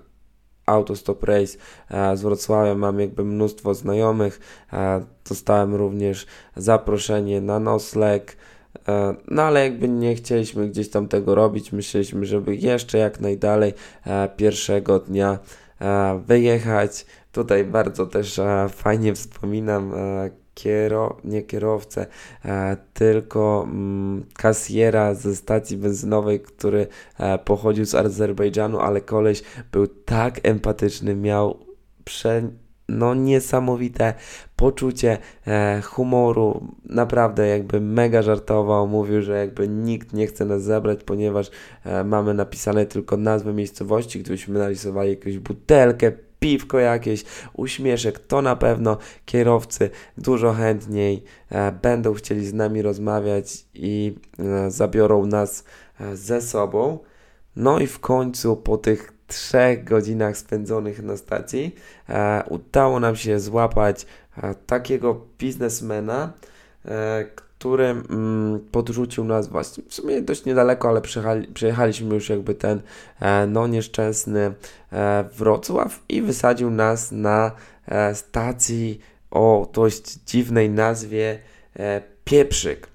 Autostop 0.65 1.24
Race 1.24 1.58
e, 1.89 2.18
z 2.18 2.22
Wrocławia 2.22 2.75
mam 2.75 3.00
jakby 3.00 3.25
mnóstwo 3.25 3.74
znajomych. 3.74 4.39
Dostałem 5.30 5.75
również 5.75 6.25
zaproszenie 6.56 7.42
na 7.42 7.60
nocleg. 7.60 8.38
E, 8.88 9.15
no 9.27 9.42
ale 9.42 9.63
jakby 9.63 9.89
nie 9.89 10.15
chcieliśmy 10.15 10.70
gdzieś 10.70 10.89
tam 10.89 11.08
tego 11.08 11.36
robić, 11.36 11.72
myśleliśmy, 11.72 12.25
żeby 12.25 12.56
jeszcze 12.56 12.98
jak 12.98 13.20
najdalej 13.20 13.74
pierwszego 14.38 15.00
dnia 15.00 15.39
wyjechać. 16.25 17.05
Tutaj 17.32 17.65
bardzo 17.65 18.05
też 18.05 18.39
fajnie 18.70 19.13
wspominam 19.13 19.94
kiero, 20.55 21.17
nie 21.24 21.44
kierowcę, 21.44 22.08
e, 22.46 22.77
tylko 22.94 23.63
mm, 23.67 24.25
kasjera 24.34 25.13
ze 25.13 25.36
stacji 25.36 25.77
benzynowej, 25.77 26.39
który 26.39 26.88
e, 27.20 27.38
pochodził 27.38 27.86
z 27.86 27.96
Azerbejdżanu, 27.96 28.79
ale 28.79 29.01
koleś 29.01 29.44
był 29.72 29.88
tak 29.88 30.39
empatyczny, 30.44 31.15
miał 31.15 31.60
prze, 32.05 32.41
no 32.89 33.13
niesamowite 33.13 34.13
poczucie 34.56 35.18
e, 35.48 35.82
humoru, 35.82 36.68
naprawdę 36.86 37.48
jakby 37.48 37.82
mega 37.82 38.22
żartował, 38.22 38.88
mówił, 38.88 39.22
że 39.22 39.38
jakby 39.38 39.68
nikt 39.68 40.13
nie 40.13 40.27
chce 40.27 40.46
nas 40.46 40.63
zabrać, 40.63 41.04
ponieważ 41.04 41.51
e, 41.84 42.04
mamy 42.04 42.34
napisane 42.34 42.86
tylko 42.86 43.18
nazwę 43.18 43.54
miejscowości, 43.54 44.20
gdybyśmy 44.20 44.60
narysowali 44.60 45.10
jakąś 45.10 45.38
butelkę, 45.39 46.12
piwko 46.39 46.80
jakieś, 46.80 47.24
uśmieszek, 47.54 48.20
to 48.20 48.42
na 48.42 48.56
pewno 48.56 48.98
kierowcy 49.25 49.89
dużo 50.18 50.54
chętniej 50.54 51.24
e, 51.50 51.72
będą 51.72 52.13
chcieli 52.13 52.48
z 52.48 52.54
nami 52.54 52.82
rozmawiać 52.82 53.65
i 53.74 54.15
e, 54.39 54.72
zabiorą 54.72 55.25
nas 55.25 55.63
e, 56.00 56.15
ze 56.15 56.42
sobą. 56.42 57.00
No 57.56 57.80
i 57.80 57.88
w 57.88 58.00
końcu 58.00 58.56
po 58.56 58.77
tych 58.77 59.14
trzech 59.27 59.84
godzinach 59.84 60.38
spędzonych 60.38 61.03
na 61.03 61.17
stacji 61.17 61.75
e, 62.10 62.44
udało 62.50 63.00
nam 63.00 63.15
się 63.15 63.39
złapać 63.39 64.05
e, 64.38 64.55
takiego 64.55 65.25
biznesmena, 65.39 66.34
e, 66.86 67.25
który 67.58 67.86
mm, 67.86 68.60
podrzucił 68.72 69.24
nas 69.24 69.48
właśnie 69.48 69.84
w 69.88 69.94
sumie 69.94 70.22
dość 70.22 70.46
niedaleko, 70.46 70.89
ale 70.89 71.01
przejechali, 71.01 71.48
przejechaliśmy 71.48 72.15
już 72.15 72.29
jakby 72.29 72.55
ten 72.55 72.82
e, 73.20 73.48
no 73.48 73.67
nieszczęsny 73.67 74.53
e, 74.91 75.25
Wrocław 75.38 76.00
i 76.10 76.22
wysadził 76.22 76.70
nas 76.70 77.12
na 77.12 77.51
e, 77.88 78.15
stacji 78.15 79.00
o 79.32 79.70
dość 79.74 80.13
dziwnej 80.13 80.70
nazwie 80.70 81.39
Pieprzyk. 82.25 82.88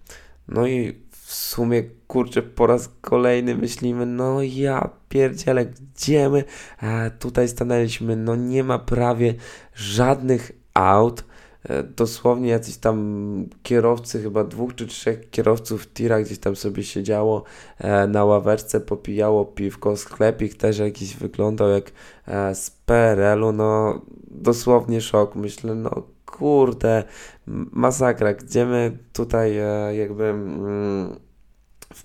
No 0.49 0.67
i 0.67 1.01
w 1.11 1.35
sumie 1.35 1.83
kurczę 2.11 2.43
po 2.43 2.67
raz 2.67 2.91
kolejny 3.01 3.55
myślimy, 3.55 4.07
no 4.07 4.43
ja 4.43 4.91
pierdziele, 5.09 5.67
gdzie 5.67 6.29
my? 6.29 6.45
E, 6.83 7.11
tutaj 7.11 7.49
stanęliśmy, 7.49 8.17
no 8.17 8.37
nie 8.37 8.65
ma 8.65 8.79
prawie 8.79 9.35
żadnych 9.75 10.53
aut, 10.75 11.25
E, 11.69 11.83
dosłownie 11.83 12.49
jacyś 12.49 12.77
tam 12.77 13.47
kierowcy, 13.63 14.23
chyba 14.23 14.45
dwóch 14.45 14.75
czy 14.75 14.87
trzech 14.87 15.31
kierowców 15.31 15.93
tira 15.93 16.21
gdzieś 16.21 16.39
tam 16.39 16.57
sobie 16.57 16.83
siedziało 16.83 17.45
e, 17.79 18.07
na 18.07 18.25
ławeczce, 18.25 18.81
popijało 18.81 19.45
piwko, 19.45 19.97
sklepik 19.97 20.55
też 20.55 20.79
jakiś 20.79 21.17
wyglądał 21.17 21.69
jak 21.69 21.93
e, 22.27 22.55
z 22.55 22.71
PRL-u, 22.71 23.53
no 23.53 24.01
dosłownie 24.31 25.01
szok, 25.01 25.35
myślę, 25.35 25.75
no 25.75 26.03
kurde, 26.27 27.05
masakra, 27.73 28.35
gdzie 28.35 28.67
my 28.67 28.99
tutaj 29.13 29.55
jakby 29.93 30.25
mm, 30.25 31.17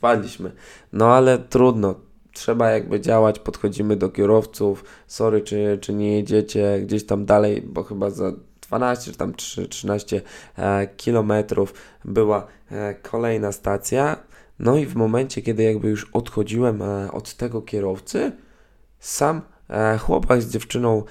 wpadliśmy, 0.06 0.52
no 0.94 1.14
ale 1.14 1.38
trudno, 1.38 1.96
trzeba 2.34 2.72
jakby 2.72 3.02
działać, 3.02 3.40
podchodzimy 3.40 3.96
do 3.96 4.10
kierowców, 4.10 4.84
sorry, 5.08 5.42
czy, 5.42 5.78
czy 5.82 5.94
nie 5.94 6.16
jedziecie 6.18 6.82
gdzieś 6.82 7.06
tam 7.06 7.26
dalej, 7.26 7.62
bo 7.62 7.84
chyba 7.84 8.10
za 8.10 8.32
12 8.62 9.12
czy 9.12 9.18
tam 9.18 9.34
3, 9.34 9.68
13 9.68 10.22
e, 10.58 10.88
kilometrów 10.88 11.74
była 12.06 12.48
e, 12.72 12.94
kolejna 12.94 13.52
stacja. 13.52 14.18
No 14.60 14.78
i 14.78 14.86
w 14.86 14.96
momencie, 14.96 15.42
kiedy 15.42 15.64
jakby 15.64 15.90
już 15.90 16.10
odchodziłem 16.14 16.82
e, 16.82 17.12
od 17.12 17.34
tego 17.34 17.62
kierowcy, 17.62 18.32
sam 19.00 19.42
chłopak 20.00 20.42
z 20.42 20.50
dziewczyną 20.50 21.04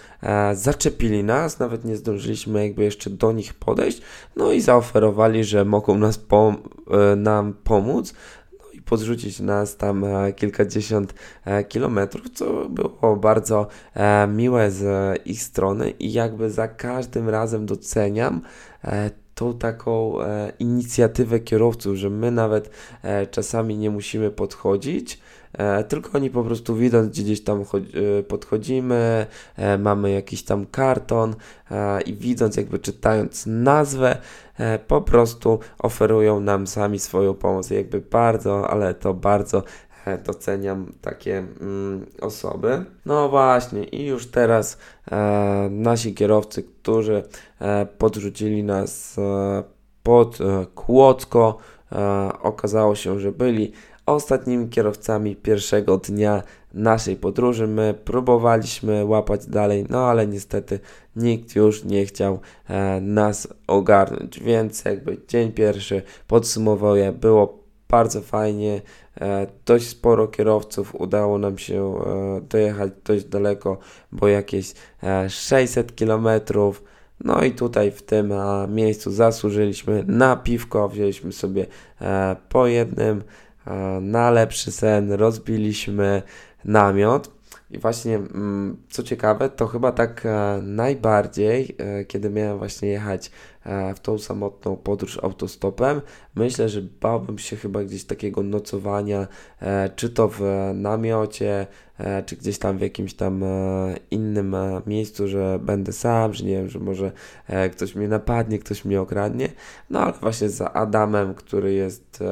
zaczepili 0.53 1.25
nas, 1.25 1.59
nawet 1.59 1.85
nie 1.85 1.97
zdążyliśmy 1.97 2.67
jakby 2.67 2.85
jeszcze 2.85 3.11
do 3.11 3.33
nich 3.33 3.55
podejść, 3.55 4.03
no 4.37 4.53
i 4.53 4.61
zaoferowali, 4.61 5.45
że 5.45 5.65
mogą 5.65 5.99
nas 5.99 6.19
pom 6.19 6.57
nam 7.17 7.55
pomóc 7.65 8.15
podrzucić 8.85 9.41
nas 9.41 9.77
tam 9.77 10.05
e, 10.05 10.33
kilkadziesiąt 10.33 11.15
e, 11.45 11.65
kilometrów, 11.65 12.31
co 12.35 12.69
było 12.69 13.17
bardzo 13.17 13.67
e, 13.95 14.27
miłe 14.27 14.71
z 14.71 15.19
ich 15.27 15.43
strony 15.43 15.91
i 15.91 16.13
jakby 16.13 16.51
za 16.51 16.69
każdym 16.69 17.29
razem 17.29 17.67
doceniam 17.67 18.41
tą 19.35 19.59
taką 19.59 20.15
inicjatywę 20.59 21.41
kierowców, 21.41 21.97
że 21.97 22.11
my 22.11 22.31
nawet 22.31 22.71
czasami 23.31 23.79
nie 23.79 23.91
musimy 23.91 24.31
podchodzić, 24.31 25.21
tylko 25.89 26.11
oni 26.15 26.31
po 26.31 26.45
prostu 26.45 26.77
widząc, 26.77 27.09
gdzie 27.09 27.23
gdzieś 27.23 27.45
tam 27.45 27.61
e, 27.61 28.23
podchodzimy, 28.23 29.27
e, 29.57 29.79
mamy 29.79 30.11
jakiś 30.11 30.43
tam 30.43 30.67
karton 30.67 31.35
i 32.07 32.15
widząc, 32.15 32.57
jakby 32.57 32.79
czytając 32.79 33.47
nazwę, 33.47 34.17
po 34.87 35.03
prostu 35.03 35.59
oferują 35.79 36.41
nam 36.41 36.67
sami 36.67 36.99
swoją 36.99 37.35
pomoc. 37.35 37.71
Jakby 37.71 38.01
bardzo, 38.01 38.71
ale 38.71 38.95
to 38.95 39.15
bardzo 39.15 39.63
doceniam 40.25 40.93
takie 41.01 41.39
mm, 41.39 42.07
osoby. 42.21 42.85
No 43.07 43.29
właśnie, 43.29 43.85
i 43.85 44.07
już 44.07 44.27
teraz 44.27 44.79
e, 45.11 45.69
nasi 45.71 46.15
kierowcy, 46.15 46.63
którzy 46.63 47.23
e, 47.61 47.87
podrzucili 47.87 48.65
nas 48.65 49.19
e, 49.19 49.63
pod 50.03 50.39
Kłodzko, 50.75 51.59
okazało 52.43 52.95
się, 52.95 53.21
że 53.21 53.33
byli 53.33 53.73
ostatnimi 54.07 54.69
kierowcami 54.69 55.37
pierwszego 55.37 55.97
dnia 55.97 56.43
naszej 56.75 57.17
podróży. 57.17 57.67
My 57.67 57.95
próbowaliśmy 58.05 59.05
łapać 59.05 59.47
dalej, 59.47 59.87
no 59.91 60.07
ale 60.07 60.27
niestety 60.27 60.81
nikt 61.17 61.57
już 61.57 61.85
nie 61.85 62.07
chciał 62.07 62.41
e, 62.69 63.01
nas 63.01 63.49
ogarnąć, 63.67 64.41
więc 64.41 64.85
jakby 64.85 65.17
dzień 65.29 65.53
pierwszy 65.53 66.03
podsumowuję, 66.29 67.13
było 67.13 67.65
bardzo 67.89 68.21
fajnie, 68.21 68.83
e, 69.21 69.47
dość 69.67 69.89
sporo 69.89 70.29
kierowców 70.29 70.95
udało 70.95 71.39
nam 71.39 71.59
się 71.59 71.95
e, 71.97 72.41
dojechać 72.41 72.93
dość 73.05 73.25
daleko, 73.25 73.79
bo 74.13 74.29
jakieś 74.29 74.75
e, 75.03 75.31
600 75.31 75.97
kilometrów. 75.97 76.83
No 77.25 77.43
i 77.43 77.53
tutaj 77.53 77.91
w 77.91 78.03
tym 78.03 78.33
e, 78.33 78.69
miejscu 78.69 79.11
zasłużyliśmy 79.11 80.05
na 80.07 80.37
piwko, 80.37 80.89
wzięliśmy 80.89 81.33
sobie 81.33 81.67
e, 82.01 82.37
po 82.49 82.67
jednym 82.67 83.23
na 84.01 84.31
lepszy 84.31 84.73
sen 84.73 85.13
rozbiliśmy 85.13 86.23
namiot 86.65 87.31
I 87.71 87.79
właśnie, 87.79 88.17
mm, 88.17 88.77
co 88.91 89.03
ciekawe, 89.03 89.49
to 89.51 89.67
chyba 89.67 89.93
tak 89.93 90.27
e, 90.27 90.61
najbardziej, 90.63 91.77
e, 91.79 92.05
kiedy 92.05 92.31
miałem 92.31 92.59
właśnie 92.59 92.89
jechać 92.89 93.31
e, 93.65 93.95
w 93.95 94.01
tą 94.01 94.19
samotną 94.19 94.77
podróż 94.77 95.19
autostopem, 95.23 96.01
myślę, 96.35 96.69
że 96.69 96.83
bałbym 96.83 97.39
się 97.39 97.57
chyba 97.57 97.85
gdzieś 97.85 98.05
takiego 98.05 98.43
nocowania, 98.43 99.27
czy 99.97 100.11
to 100.11 100.29
w 100.29 100.41
namiocie, 100.75 101.67
czy 102.27 102.37
gdzieś 102.37 102.59
tam 102.59 102.79
w 102.79 102.81
jakimś 102.81 103.15
tam 103.15 103.45
innym 104.11 104.57
miejscu, 104.87 105.29
że 105.29 105.59
będę 105.63 105.93
sam, 105.93 106.35
że 106.35 106.45
nie 106.45 106.57
wiem, 106.57 106.69
że 106.69 106.79
może 106.79 107.13
ktoś 107.73 107.95
mnie 107.95 108.09
napadnie, 108.09 108.59
ktoś 108.59 108.85
mnie 108.85 109.01
okradnie. 109.01 109.49
No 109.91 110.01
ale 110.01 110.13
właśnie 110.13 110.49
za 110.49 110.73
Adamem, 110.73 111.35
który 111.35 111.73
jest 111.73 112.23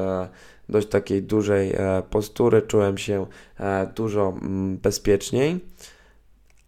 dość 0.69 0.89
takiej 0.89 1.23
dużej 1.23 1.73
e, 1.73 2.03
postury, 2.11 2.63
czułem 2.63 2.99
się 2.99 3.27
e, 3.59 3.87
dużo 3.87 4.35
mm, 4.43 4.79
bezpieczniej, 4.79 5.61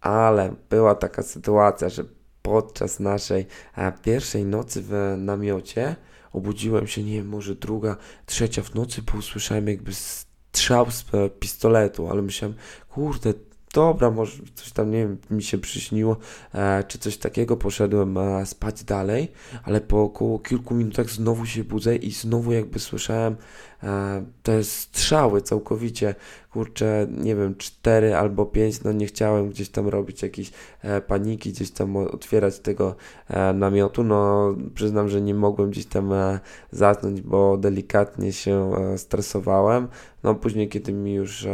ale 0.01 0.53
była 0.69 0.95
taka 0.95 1.23
sytuacja, 1.23 1.89
że 1.89 2.03
podczas 2.41 2.99
naszej 2.99 3.45
e, 3.77 3.91
pierwszej 3.91 4.45
nocy 4.45 4.81
w 4.81 5.15
namiocie 5.17 5.95
obudziłem 6.33 6.87
się, 6.87 7.03
nie 7.03 7.13
wiem, 7.13 7.27
może 7.27 7.55
druga, 7.55 7.97
trzecia 8.25 8.61
w 8.61 8.75
nocy, 8.75 9.01
bo 9.01 9.17
usłyszałem 9.17 9.67
jakby 9.67 9.93
strzał 9.93 10.91
z 10.91 11.05
pistoletu, 11.39 12.09
ale 12.09 12.21
myślałem, 12.21 12.57
kurde, 12.89 13.33
dobra, 13.75 14.11
może 14.11 14.43
coś 14.55 14.71
tam, 14.71 14.91
nie 14.91 14.97
wiem, 14.97 15.17
mi 15.29 15.43
się 15.43 15.57
przyśniło, 15.57 16.17
e, 16.53 16.83
czy 16.87 16.99
coś 16.99 17.17
takiego, 17.17 17.57
poszedłem 17.57 18.17
e, 18.17 18.45
spać 18.45 18.83
dalej, 18.83 19.31
ale 19.63 19.81
po 19.81 20.03
około 20.03 20.39
kilku 20.39 20.75
minutach 20.75 21.09
znowu 21.09 21.45
się 21.45 21.63
budzę 21.63 21.95
i 21.95 22.11
znowu 22.11 22.51
jakby 22.51 22.79
słyszałem 22.79 23.35
e, 23.83 24.25
te 24.43 24.63
strzały 24.63 25.41
całkowicie, 25.41 26.15
kurczę, 26.51 27.07
nie 27.11 27.35
wiem, 27.35 27.55
cztery 27.55 28.15
albo 28.15 28.45
pięć, 28.45 28.83
no 28.83 28.91
nie 28.91 29.05
chciałem 29.05 29.49
gdzieś 29.49 29.69
tam 29.69 29.87
robić 29.87 30.21
jakiejś 30.21 30.51
e, 30.81 31.01
paniki, 31.01 31.49
gdzieś 31.49 31.71
tam 31.71 31.97
otwierać 31.97 32.59
tego 32.59 32.95
e, 33.27 33.53
namiotu, 33.53 34.03
no 34.03 34.49
przyznam, 34.73 35.09
że 35.09 35.21
nie 35.21 35.33
mogłem 35.33 35.69
gdzieś 35.69 35.85
tam 35.85 36.13
e, 36.13 36.39
zasnąć, 36.71 37.21
bo 37.21 37.57
delikatnie 37.57 38.33
się 38.33 38.71
stresowałem, 38.97 39.87
no 40.23 40.35
później, 40.35 40.69
kiedy 40.69 40.93
mi 40.93 41.13
już 41.13 41.47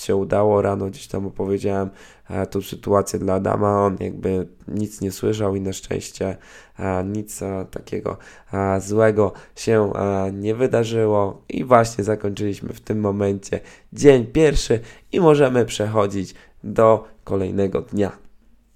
się 0.00 0.16
udało. 0.16 0.62
Rano 0.62 0.86
gdzieś 0.86 1.06
tam 1.06 1.26
opowiedziałem 1.26 1.90
e, 2.30 2.46
tą 2.46 2.62
sytuację 2.62 3.18
dla 3.18 3.34
Adama. 3.34 3.86
On 3.86 3.96
jakby 4.00 4.48
nic 4.68 5.00
nie 5.00 5.12
słyszał 5.12 5.56
i 5.56 5.60
na 5.60 5.72
szczęście 5.72 6.36
e, 6.78 7.04
nic 7.04 7.42
e, 7.42 7.66
takiego 7.70 8.16
złego 8.78 9.32
się 9.56 9.92
nie 10.32 10.54
wydarzyło. 10.54 11.42
I 11.48 11.64
właśnie 11.64 12.04
zakończyliśmy 12.04 12.72
w 12.72 12.80
tym 12.80 13.00
momencie 13.00 13.60
dzień 13.92 14.26
pierwszy 14.26 14.80
i 15.12 15.20
możemy 15.20 15.64
przechodzić 15.64 16.34
do 16.64 17.04
kolejnego 17.24 17.80
dnia. 17.80 18.27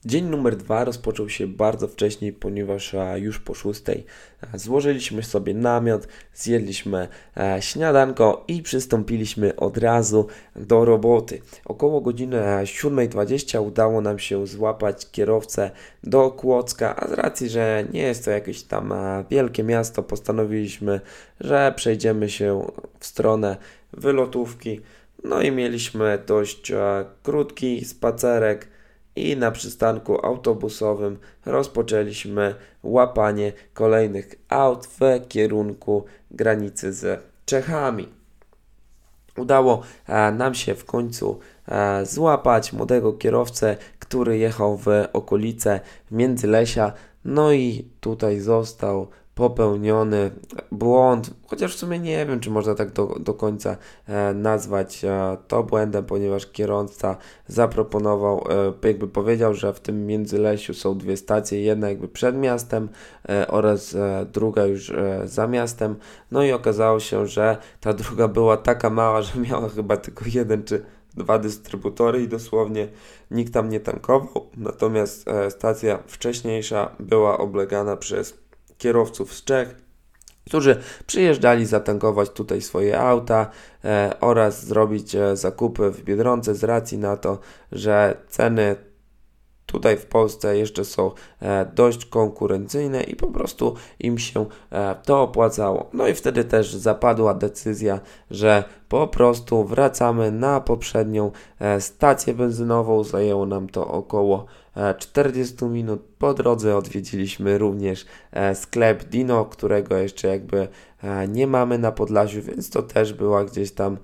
Dzień 0.05 0.25
numer 0.25 0.57
dwa 0.57 0.85
rozpoczął 0.85 1.29
się 1.29 1.47
bardzo 1.47 1.89
wcześnie, 1.89 2.33
ponieważ 2.33 2.97
już 3.17 3.39
po 3.39 3.55
szóstej 3.55 4.05
złożyliśmy 4.55 5.23
sobie 5.23 5.55
namiot, 5.55 6.09
zjedliśmy 6.35 7.09
e, 7.37 7.63
śniadanko 7.63 8.45
i 8.49 8.63
przystąpiliśmy 8.63 9.57
od 9.57 9.79
razu 9.79 10.27
do 10.57 10.85
roboty. 10.85 11.41
Około 11.65 12.01
godziny 12.01 12.37
7.20 12.63 13.67
udało 13.67 14.01
nam 14.01 14.19
się 14.19 14.47
złapać 14.47 15.11
kierowcę 15.11 15.71
do 16.05 16.31
Kłodzka, 16.31 16.97
a 16.97 17.09
z 17.09 17.13
racji, 17.13 17.49
że 17.49 17.85
nie 17.93 18.03
jest 18.03 18.25
to 18.25 18.31
jakieś 18.31 18.63
tam 18.63 18.93
e, 18.93 19.25
wielkie 19.31 19.63
miasto, 19.65 20.03
postanowiliśmy, 20.03 21.01
że 21.41 21.73
przejdziemy 21.77 22.31
się 22.31 22.67
w 22.99 23.07
stronę 23.07 23.57
wylotówki. 23.93 24.81
No 25.25 25.43
i 25.43 25.51
mieliśmy 25.51 26.23
dość 26.27 26.71
e, 26.71 27.05
krótki 27.23 27.85
spacerek 27.85 28.72
i 29.17 29.37
na 29.37 29.51
przystanku 29.51 30.27
autobusowym 30.27 31.19
rozpoczęliśmy 31.47 32.55
łapanie 32.83 33.53
kolejnych 33.75 34.35
aut 34.49 34.87
w 34.87 35.29
kierunku 35.29 36.05
granicy 36.31 36.93
z 36.93 37.25
Czechami. 37.45 38.09
Udało 39.37 39.83
e, 40.07 40.33
nam 40.33 40.55
się 40.55 40.75
w 40.75 40.85
końcu 40.85 41.39
e, 41.69 42.07
złapać 42.07 42.73
młodego 42.73 43.13
kierowcę, 43.13 43.77
który 43.99 44.39
jechał 44.39 44.77
w 44.77 44.87
okolice 45.13 45.81
Międzylesia, 46.11 46.93
no 47.25 47.53
i 47.53 47.89
tutaj 48.01 48.41
został 48.41 49.07
popełniony 49.35 50.31
błąd, 50.73 51.31
chociaż 51.47 51.77
w 51.77 51.79
sumie 51.79 51.99
nie 51.99 52.27
wiem, 52.27 52.41
czy 52.41 52.51
można 52.51 52.75
tak 52.75 52.93
do, 52.93 53.07
do 53.21 53.35
końca 53.35 53.77
e, 54.07 54.35
nazwać 54.35 55.05
e, 55.05 55.37
to 55.49 55.63
błędem, 55.63 56.05
ponieważ 56.05 56.47
kierowca 56.47 57.17
zaproponował, 57.47 58.45
e, 58.83 58.89
jakby 58.89 59.09
powiedział, 59.09 59.55
że 59.55 59.75
w 59.75 59.81
tym 59.81 60.07
Międzylesiu 60.07 60.75
są 60.75 60.99
dwie 60.99 61.17
stacje, 61.17 61.63
jedna 61.63 61.89
jakby 61.89 62.09
przed 62.09 62.37
miastem 62.37 62.89
e, 63.29 63.49
oraz 63.49 63.95
e, 63.95 64.27
druga 64.33 64.67
już 64.67 64.91
e, 64.91 65.21
za 65.25 65.47
miastem, 65.47 65.97
no 66.31 66.45
i 66.45 66.53
okazało 66.53 67.01
się, 67.01 67.27
że 67.27 67.57
ta 67.81 67.93
druga 67.93 68.29
była 68.29 68.57
taka 68.57 68.91
mała, 68.91 69.23
że 69.23 69.41
miała 69.41 69.69
chyba 69.69 69.97
tylko 69.97 70.25
jeden 70.35 70.65
czy 70.65 70.85
dwa 71.15 71.39
dystrybutory 71.39 72.23
i 72.23 72.29
dosłownie 72.29 72.89
nikt 73.31 73.53
tam 73.53 73.69
nie 73.69 73.81
tankował, 73.81 74.47
natomiast 74.57 75.25
stacja 75.51 75.99
wcześniejsza 76.07 76.97
była 77.01 77.39
oblegana 77.39 77.97
przez 77.97 78.42
kierowców 78.83 79.35
z 79.35 79.45
Czech, 79.45 79.75
którzy 80.47 80.77
przyjeżdżali 81.07 81.67
zatankować 81.67 82.31
tutaj 82.31 82.63
swoje 82.63 83.01
auta 83.01 83.51
e, 83.85 84.15
oraz 84.21 84.67
zrobić 84.67 85.15
e, 85.15 85.37
zakupy 85.37 85.91
w 85.91 86.03
Biedronce 86.05 86.55
z 86.55 86.65
racji 86.65 86.99
na 86.99 87.17
to, 87.17 87.39
że 87.73 88.17
ceny 88.29 88.77
tutaj 89.67 89.97
w 89.97 90.07
Polsce 90.07 90.59
jeszcze 90.59 90.85
są 90.85 91.11
e, 91.41 91.67
dość 91.75 92.07
konkurencyjne 92.07 93.03
i 93.03 93.17
po 93.17 93.27
prostu 93.27 93.75
im 94.01 94.19
się 94.19 94.47
e, 94.73 94.95
to 95.05 95.23
opłacało. 95.23 95.91
No 95.93 96.09
i 96.09 96.15
wtedy 96.15 96.45
też 96.45 96.75
zapadła 96.75 97.35
decyzja, 97.35 98.01
że 98.31 98.65
po 98.89 99.09
prostu 99.09 99.65
wracamy 99.65 100.33
na 100.33 100.61
poprzednią 100.61 101.31
e, 101.59 101.81
stację 101.81 102.35
benzynową. 102.35 103.05
Zajęło 103.05 103.47
nam 103.47 103.69
to 103.69 103.89
około 103.89 104.47
40 104.99 105.65
minut. 105.65 106.03
Po 106.19 106.35
drodze 106.35 106.77
odwiedziliśmy 106.77 107.59
również 107.59 108.07
sklep 108.55 109.05
Dino, 109.05 109.45
którego 109.45 109.97
jeszcze 109.97 110.29
jakby 110.29 110.69
nie 111.29 111.47
mamy 111.47 111.79
na 111.79 111.93
Podlasiu, 111.93 112.43
więc 112.43 112.71
to 112.71 112.83
też 112.83 113.13
była 113.13 113.45
gdzieś 113.45 113.73
tam 113.73 113.99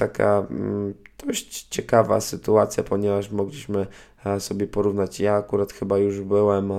taka 0.00 0.46
mm, 0.50 0.94
dość 1.26 1.66
ciekawa 1.70 2.20
sytuacja, 2.20 2.82
ponieważ 2.82 3.30
mogliśmy 3.30 3.86
e, 4.24 4.40
sobie 4.40 4.66
porównać. 4.66 5.20
Ja 5.20 5.34
akurat 5.34 5.72
chyba 5.72 5.98
już 5.98 6.20
byłem 6.20 6.72
e, 6.72 6.74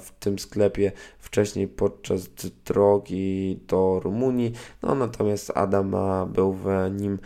w 0.00 0.10
tym 0.20 0.38
sklepie 0.38 0.92
wcześniej 1.18 1.68
podczas 1.68 2.28
drogi 2.66 3.60
do 3.68 4.00
Rumunii, 4.04 4.52
no 4.82 4.94
natomiast 4.94 5.52
Adam 5.54 5.94
e, 5.94 6.26
był 6.26 6.52
w 6.52 6.66
nim 7.00 7.18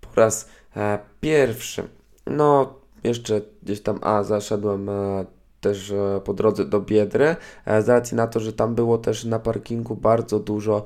po 0.00 0.08
raz 0.20 0.48
pierwszy. 1.20 1.88
No, 2.26 2.79
jeszcze 3.04 3.40
gdzieś 3.62 3.82
tam, 3.82 3.98
a 4.02 4.22
zaszedłem 4.22 4.90
też 5.60 5.92
po 6.24 6.34
drodze 6.34 6.64
do 6.64 6.80
Biedry, 6.80 7.36
z 7.66 7.88
racji 7.88 8.16
na 8.16 8.26
to, 8.26 8.40
że 8.40 8.52
tam 8.52 8.74
było 8.74 8.98
też 8.98 9.24
na 9.24 9.38
parkingu 9.38 9.96
bardzo 9.96 10.38
dużo 10.38 10.84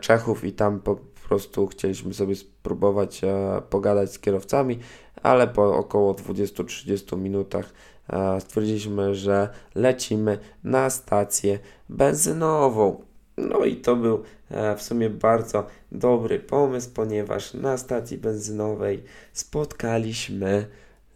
Czechów 0.00 0.44
i 0.44 0.52
tam 0.52 0.80
po 0.80 0.96
prostu 1.28 1.66
chcieliśmy 1.66 2.14
sobie 2.14 2.36
spróbować 2.36 3.24
e, 3.24 3.62
pogadać 3.70 4.12
z 4.12 4.18
kierowcami, 4.18 4.78
ale 5.22 5.48
po 5.48 5.76
około 5.76 6.14
20-30 6.14 7.18
minutach 7.18 7.72
e, 8.08 8.40
stwierdziliśmy, 8.40 9.14
że 9.14 9.48
lecimy 9.74 10.38
na 10.64 10.90
stację 10.90 11.58
benzynową. 11.88 13.02
No 13.36 13.64
i 13.64 13.76
to 13.76 13.96
był 13.96 14.22
e, 14.50 14.76
w 14.76 14.82
sumie 14.82 15.10
bardzo 15.10 15.66
dobry 15.92 16.38
pomysł, 16.38 16.90
ponieważ 16.94 17.54
na 17.54 17.78
stacji 17.78 18.18
benzynowej 18.18 19.04
spotkaliśmy 19.32 20.66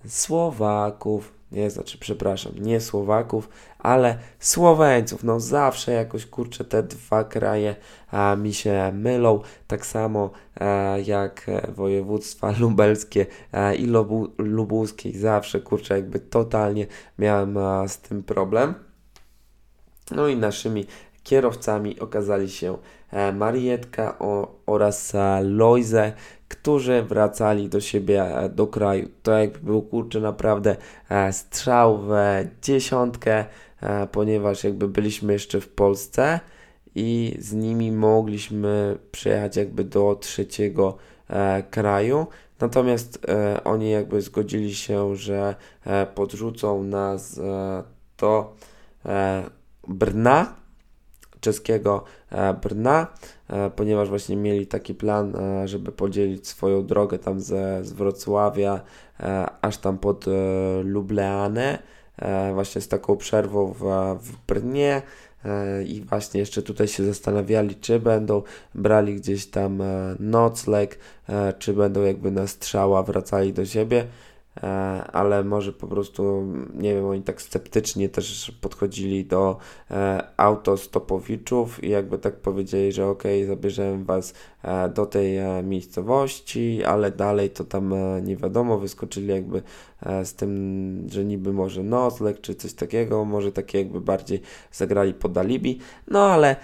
Słowaków, 0.08 1.32
nie, 1.52 1.70
znaczy 1.70 1.98
przepraszam, 1.98 2.52
nie 2.58 2.80
Słowaków, 2.80 3.48
ale 3.78 4.18
Słoweńców. 4.38 5.24
No 5.24 5.40
zawsze 5.40 5.92
jakoś 5.92 6.26
kurczę 6.26 6.64
te 6.64 6.82
dwa 6.82 7.24
kraje 7.24 7.76
a, 8.10 8.36
mi 8.36 8.54
się 8.54 8.92
mylą, 8.94 9.40
tak 9.66 9.86
samo 9.86 10.30
a, 10.60 10.64
jak 11.04 11.50
województwa 11.68 12.52
lubelskie 12.60 13.26
a, 13.52 13.72
i 13.72 13.86
lubu, 13.86 14.28
lubuskie. 14.38 15.18
Zawsze 15.18 15.60
kurczę 15.60 15.94
jakby 15.94 16.20
totalnie 16.20 16.86
miałem 17.18 17.56
a, 17.56 17.88
z 17.88 17.98
tym 17.98 18.22
problem. 18.22 18.74
No 20.10 20.28
i 20.28 20.36
naszymi 20.36 20.86
kierowcami 21.22 22.00
okazali 22.00 22.50
się 22.50 22.78
e, 23.10 23.32
Marietka 23.32 24.18
oraz 24.66 25.14
e, 25.14 25.42
Loize, 25.42 26.12
którzy 26.52 27.02
wracali 27.02 27.68
do 27.68 27.80
siebie, 27.80 28.22
e, 28.22 28.48
do 28.48 28.66
kraju. 28.66 29.08
To 29.22 29.32
jakby 29.32 29.58
był 29.58 29.82
kurczę 29.82 30.20
naprawdę 30.20 30.76
strzał 31.32 31.98
w 31.98 32.12
dziesiątkę, 32.62 33.44
ponieważ 34.12 34.64
jakby 34.64 34.88
byliśmy 34.88 35.32
jeszcze 35.32 35.60
w 35.60 35.68
Polsce 35.68 36.40
i 36.94 37.36
z 37.38 37.52
nimi 37.52 37.92
mogliśmy 37.92 38.98
przejechać 39.12 39.56
jakby 39.56 39.84
do 39.84 40.16
trzeciego 40.20 40.96
kraju. 41.70 42.26
Natomiast 42.62 43.18
e, 43.28 43.64
oni 43.64 43.90
jakby 43.90 44.20
zgodzili 44.20 44.74
się, 44.74 45.16
że 45.16 45.54
e, 45.84 46.06
podrzucą 46.06 46.82
nas 46.82 47.38
e, 47.38 47.82
do 48.18 48.56
e, 49.06 49.42
Brna, 49.88 50.54
czeskiego 51.40 52.04
e, 52.04 52.21
Brna, 52.62 53.06
e, 53.48 53.70
ponieważ 53.70 54.08
właśnie 54.08 54.36
mieli 54.36 54.66
taki 54.66 54.94
plan, 54.94 55.36
e, 55.36 55.68
żeby 55.68 55.92
podzielić 55.92 56.48
swoją 56.48 56.86
drogę 56.86 57.18
tam 57.18 57.40
ze, 57.40 57.84
z 57.84 57.92
Wrocławia 57.92 58.80
aż 59.60 59.78
tam 59.78 59.98
pod 59.98 60.24
Lubleanę, 60.84 61.78
właśnie 62.54 62.80
z 62.80 62.88
taką 62.88 63.16
przerwą 63.16 63.72
w, 63.72 63.84
w 64.22 64.46
Brnie. 64.46 65.02
I 65.86 66.00
właśnie 66.00 66.40
jeszcze 66.40 66.62
tutaj 66.62 66.88
się 66.88 67.04
zastanawiali, 67.04 67.74
czy 67.74 68.00
będą 68.00 68.42
brali 68.74 69.16
gdzieś 69.16 69.46
tam 69.46 69.82
nocleg, 70.18 70.98
czy 71.58 71.72
będą 71.72 72.02
jakby 72.02 72.30
na 72.30 72.46
strzała 72.46 73.02
wracali 73.02 73.52
do 73.52 73.66
siebie. 73.66 74.04
E, 74.56 74.66
ale 75.12 75.44
może 75.44 75.72
po 75.72 75.86
prostu, 75.86 76.46
nie 76.74 76.94
wiem, 76.94 77.04
oni 77.04 77.22
tak 77.22 77.42
sceptycznie 77.42 78.08
też 78.08 78.52
podchodzili 78.60 79.24
do 79.24 79.56
e, 79.90 80.26
autostopowiczów 80.36 81.84
i 81.84 81.88
jakby 81.88 82.18
tak 82.18 82.36
powiedzieli, 82.36 82.92
że 82.92 83.06
ok, 83.06 83.22
zabierzemy 83.46 84.04
was 84.04 84.34
do 84.94 85.06
tej 85.06 85.38
miejscowości, 85.64 86.84
ale 86.84 87.10
dalej 87.10 87.50
to 87.50 87.64
tam 87.64 87.94
nie 88.22 88.36
wiadomo, 88.36 88.78
wyskoczyli 88.78 89.26
jakby 89.26 89.62
z 90.24 90.34
tym, 90.34 91.06
że 91.10 91.24
niby 91.24 91.52
może 91.52 91.82
nocleg 91.82 92.40
czy 92.40 92.54
coś 92.54 92.74
takiego, 92.74 93.24
może 93.24 93.52
takie 93.52 93.78
jakby 93.78 94.00
bardziej 94.00 94.40
zagrali 94.72 95.14
pod 95.14 95.38
alibi, 95.38 95.78
no 96.08 96.24
ale 96.24 96.56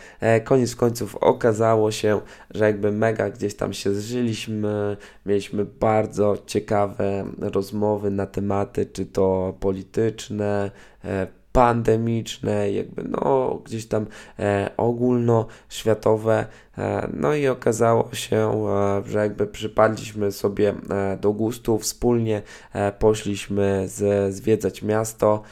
koniec 0.45 0.77
końców 0.77 1.17
okazało 1.17 1.91
się, 1.91 2.21
że 2.51 2.65
jakby 2.65 2.93
mega 2.93 3.31
gdzieś 3.31 3.55
tam 3.55 3.73
się 3.73 3.95
zżyliśmy, 3.95 4.97
mieliśmy 5.27 5.65
bardzo 5.65 6.39
ciekawe 6.47 7.25
rozmowy 7.39 8.11
na 8.11 8.27
tematy, 8.27 8.87
czy 8.87 9.07
to 9.07 9.55
polityczne, 9.61 10.71
e, 11.05 11.38
pandemiczne, 11.59 12.73
jakby 12.73 13.03
no 13.05 13.59
gdzieś 13.64 13.87
tam 13.87 14.07
e, 14.38 14.71
ogólnoświatowe. 14.77 16.47
E, 16.79 17.09
no 17.12 17.35
i 17.35 17.49
okazało 17.49 18.09
się, 18.12 18.66
e, 18.68 19.03
że 19.11 19.18
jakby 19.18 19.47
przypadliśmy 19.47 20.33
sobie 20.33 20.75
e, 20.90 21.16
do 21.21 21.33
gustu, 21.33 21.79
wspólnie 21.79 22.42
e, 22.73 22.92
poszliśmy 22.92 23.85
z, 23.88 24.35
zwiedzać 24.35 24.83
miasto, 24.83 25.42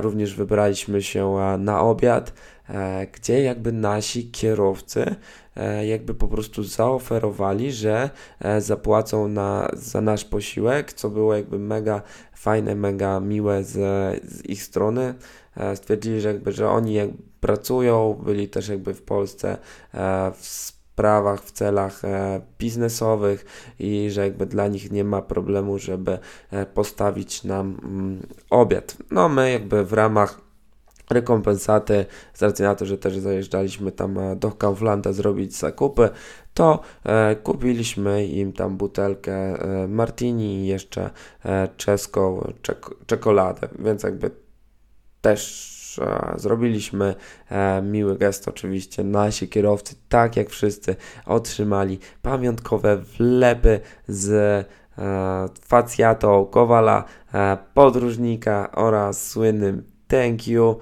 również 0.00 0.34
wybraliśmy 0.34 1.02
się 1.02 1.36
na 1.58 1.80
obiad, 1.80 2.32
gdzie 3.12 3.42
jakby 3.42 3.72
nasi 3.72 4.30
kierowcy 4.30 5.16
E, 5.56 5.86
jakby 5.86 6.14
po 6.14 6.28
prostu 6.28 6.64
zaoferowali, 6.64 7.72
że 7.72 8.10
e, 8.40 8.60
zapłacą 8.60 9.28
na, 9.28 9.70
za 9.72 10.00
nasz 10.00 10.24
posiłek, 10.24 10.92
co 10.92 11.10
było 11.10 11.34
jakby 11.34 11.58
mega 11.58 12.02
fajne, 12.32 12.74
mega 12.74 13.20
miłe 13.20 13.64
z, 13.64 13.72
z 14.24 14.44
ich 14.44 14.62
strony. 14.62 15.14
E, 15.56 15.76
stwierdzili, 15.76 16.20
że 16.20 16.28
jakby, 16.28 16.52
że 16.52 16.68
oni 16.70 16.94
jak 16.94 17.10
pracują, 17.40 18.20
byli 18.24 18.48
też 18.48 18.68
jakby 18.68 18.94
w 18.94 19.02
Polsce 19.02 19.58
w 20.34 20.46
sprawach, 20.46 21.42
w 21.42 21.52
celach 21.52 22.02
biznesowych 22.58 23.44
i 23.78 24.10
że 24.10 24.24
jakby 24.24 24.46
dla 24.46 24.68
nich 24.68 24.92
nie 24.92 25.04
ma 25.04 25.22
problemu, 25.22 25.78
żeby 25.78 26.18
postawić 26.74 27.44
nam 27.44 27.80
mm, 27.82 28.26
obiad. 28.50 28.96
No 29.10 29.28
my 29.28 29.52
jakby 29.52 29.84
w 29.84 29.92
ramach 29.92 30.46
rekompensaty 31.10 32.06
z 32.34 32.42
racji 32.42 32.62
na 32.62 32.74
to, 32.74 32.86
że 32.86 32.98
też 32.98 33.18
zajeżdżaliśmy 33.18 33.92
tam 33.92 34.18
e, 34.18 34.36
do 34.36 34.52
Kauflanda 34.52 35.12
zrobić 35.12 35.56
zakupy, 35.56 36.08
to 36.54 36.80
e, 37.04 37.36
kupiliśmy 37.36 38.26
im 38.26 38.52
tam 38.52 38.76
butelkę 38.76 39.32
e, 39.34 39.88
martini 39.88 40.58
i 40.58 40.66
jeszcze 40.66 41.10
e, 41.44 41.68
czeską 41.76 42.52
czek 42.62 42.86
czekoladę, 43.06 43.68
więc 43.78 44.02
jakby 44.02 44.30
też 45.26 45.98
e, 46.02 46.34
zrobiliśmy 46.36 47.14
e, 47.50 47.82
miły 47.82 48.18
gest 48.18 48.48
oczywiście. 48.48 49.04
Nasi 49.04 49.48
kierowcy, 49.48 49.94
tak 50.08 50.36
jak 50.36 50.50
wszyscy, 50.50 50.96
otrzymali 51.26 51.98
pamiątkowe 52.22 52.96
wlepy 52.96 53.80
z 54.08 54.30
e, 54.98 55.48
facjatą 55.60 56.46
Kowala, 56.46 57.04
podróżnika 57.74 58.72
oraz 58.72 59.28
słynnym 59.28 59.82
thank 60.08 60.48
you, 60.48 60.78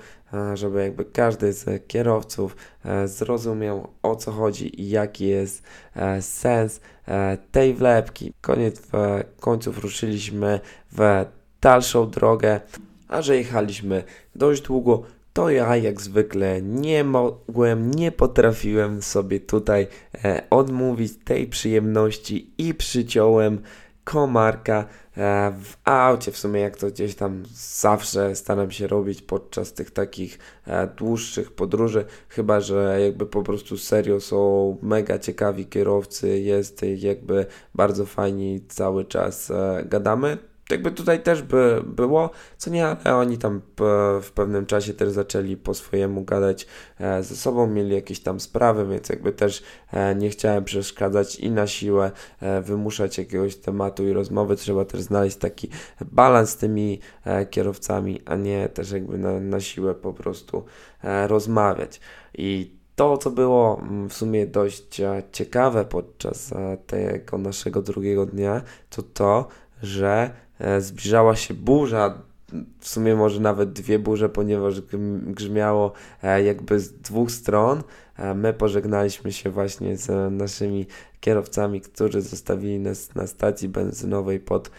żeby 0.54 0.82
jakby 0.82 1.04
każdy 1.04 1.52
z 1.52 1.86
kierowców 1.86 2.56
zrozumiał 3.04 3.88
o 4.02 4.16
co 4.16 4.32
chodzi 4.32 4.80
i 4.82 4.88
jaki 4.88 5.26
jest 5.26 5.62
sens 6.20 6.80
tej 7.52 7.74
wlepki. 7.74 8.32
Koniec 8.40 8.82
końców 9.40 9.78
ruszyliśmy 9.78 10.60
w 10.92 11.24
dalszą 11.60 12.10
drogę, 12.10 12.60
a 13.08 13.22
że 13.22 13.36
jechaliśmy 13.36 14.04
dość 14.34 14.62
długo, 14.62 15.02
to 15.32 15.50
ja 15.50 15.76
jak 15.76 16.00
zwykle 16.00 16.62
nie 16.62 17.04
mogłem, 17.04 17.90
nie 17.90 18.12
potrafiłem 18.12 19.02
sobie 19.02 19.40
tutaj 19.40 19.86
odmówić 20.50 21.12
tej 21.24 21.46
przyjemności 21.46 22.50
i 22.58 22.74
przyciąłem 22.74 23.60
komarka 24.04 24.86
e, 25.16 25.52
w 25.62 25.76
aucie, 25.84 26.32
w 26.32 26.38
sumie 26.38 26.60
jak 26.60 26.76
to 26.76 26.86
gdzieś 26.86 27.14
tam 27.14 27.42
zawsze 27.54 28.36
staram 28.36 28.70
się 28.70 28.86
robić 28.86 29.22
podczas 29.22 29.72
tych 29.72 29.90
takich 29.90 30.38
e, 30.66 30.86
dłuższych 30.86 31.52
podróży, 31.52 32.04
chyba 32.28 32.60
że 32.60 33.00
jakby 33.00 33.26
po 33.26 33.42
prostu 33.42 33.78
serio 33.78 34.20
są 34.20 34.76
mega 34.82 35.18
ciekawi 35.18 35.66
kierowcy, 35.66 36.40
jest 36.40 36.82
jakby 36.96 37.46
bardzo 37.74 38.06
fajni 38.06 38.60
cały 38.68 39.04
czas 39.04 39.50
e, 39.50 39.84
gadamy, 39.86 40.38
jakby 40.70 40.90
tutaj 40.90 41.22
też 41.22 41.42
by 41.42 41.82
było, 41.86 42.30
co 42.56 42.70
nie, 42.70 42.86
ale 42.86 43.16
oni 43.16 43.38
tam 43.38 43.62
w 44.22 44.30
pewnym 44.34 44.66
czasie 44.66 44.94
też 44.94 45.10
zaczęli 45.10 45.56
po 45.56 45.74
swojemu 45.74 46.24
gadać 46.24 46.66
e, 47.00 47.22
ze 47.22 47.36
sobą, 47.36 47.66
mieli 47.66 47.94
jakieś 47.94 48.20
tam 48.20 48.40
sprawy, 48.40 48.86
więc 48.86 49.08
jakby 49.08 49.32
też 49.32 49.62
e, 49.92 50.14
nie 50.14 50.30
chciałem 50.30 50.64
przeszkadzać 50.64 51.36
i 51.36 51.50
na 51.50 51.66
siłę 51.66 52.10
e, 52.40 52.62
wymuszać 52.62 53.18
jakiegoś 53.18 53.56
tematu 53.56 54.08
i 54.08 54.12
rozmowy. 54.12 54.56
Trzeba 54.56 54.84
też 54.84 55.00
znaleźć 55.00 55.36
taki 55.36 55.68
balans 56.00 56.50
z 56.50 56.56
tymi 56.56 57.00
kierowcami, 57.50 58.20
a 58.26 58.36
nie 58.36 58.68
też 58.68 58.90
jakby 58.90 59.18
na, 59.18 59.40
na 59.40 59.60
siłę 59.60 59.94
po 59.94 60.12
prostu 60.12 60.64
rozmawiać. 61.26 62.00
I 62.34 62.76
to, 62.96 63.18
co 63.18 63.30
było 63.30 63.80
mm, 63.82 64.08
w 64.08 64.14
sumie 64.14 64.46
dość 64.46 65.00
ciekawe 65.32 65.84
podczas 65.84 66.54
tego 66.86 67.38
naszego 67.38 67.82
drugiego 67.82 68.26
dnia, 68.26 68.62
to 68.90 69.02
to, 69.02 69.48
że 69.82 70.30
E, 70.30 70.43
zbliżała 70.78 71.36
się 71.36 71.54
burza, 71.54 72.22
w 72.80 72.88
sumie 72.88 73.14
może 73.14 73.40
nawet 73.40 73.72
dwie 73.72 73.98
burze, 73.98 74.28
ponieważ 74.28 74.80
grzmiało 75.26 75.92
e, 76.22 76.42
jakby 76.42 76.80
z 76.80 76.92
dwóch 76.92 77.30
stron. 77.30 77.82
E, 78.16 78.34
my 78.34 78.52
pożegnaliśmy 78.52 79.32
się 79.32 79.50
właśnie 79.50 79.96
z 79.96 80.32
naszymi 80.32 80.86
kierowcami, 81.20 81.80
którzy 81.80 82.20
zostawili 82.20 82.78
nas 82.78 83.14
na 83.14 83.26
stacji 83.26 83.68
benzynowej 83.68 84.40
pod 84.40 84.70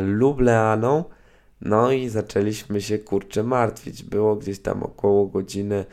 Lubleaną. 0.00 1.04
No 1.60 1.92
i 1.92 2.08
zaczęliśmy 2.08 2.80
się 2.80 2.98
kurczę 2.98 3.42
martwić. 3.42 4.02
Było 4.02 4.36
gdzieś 4.36 4.58
tam 4.58 4.82
około 4.82 5.26
godziny 5.26 5.84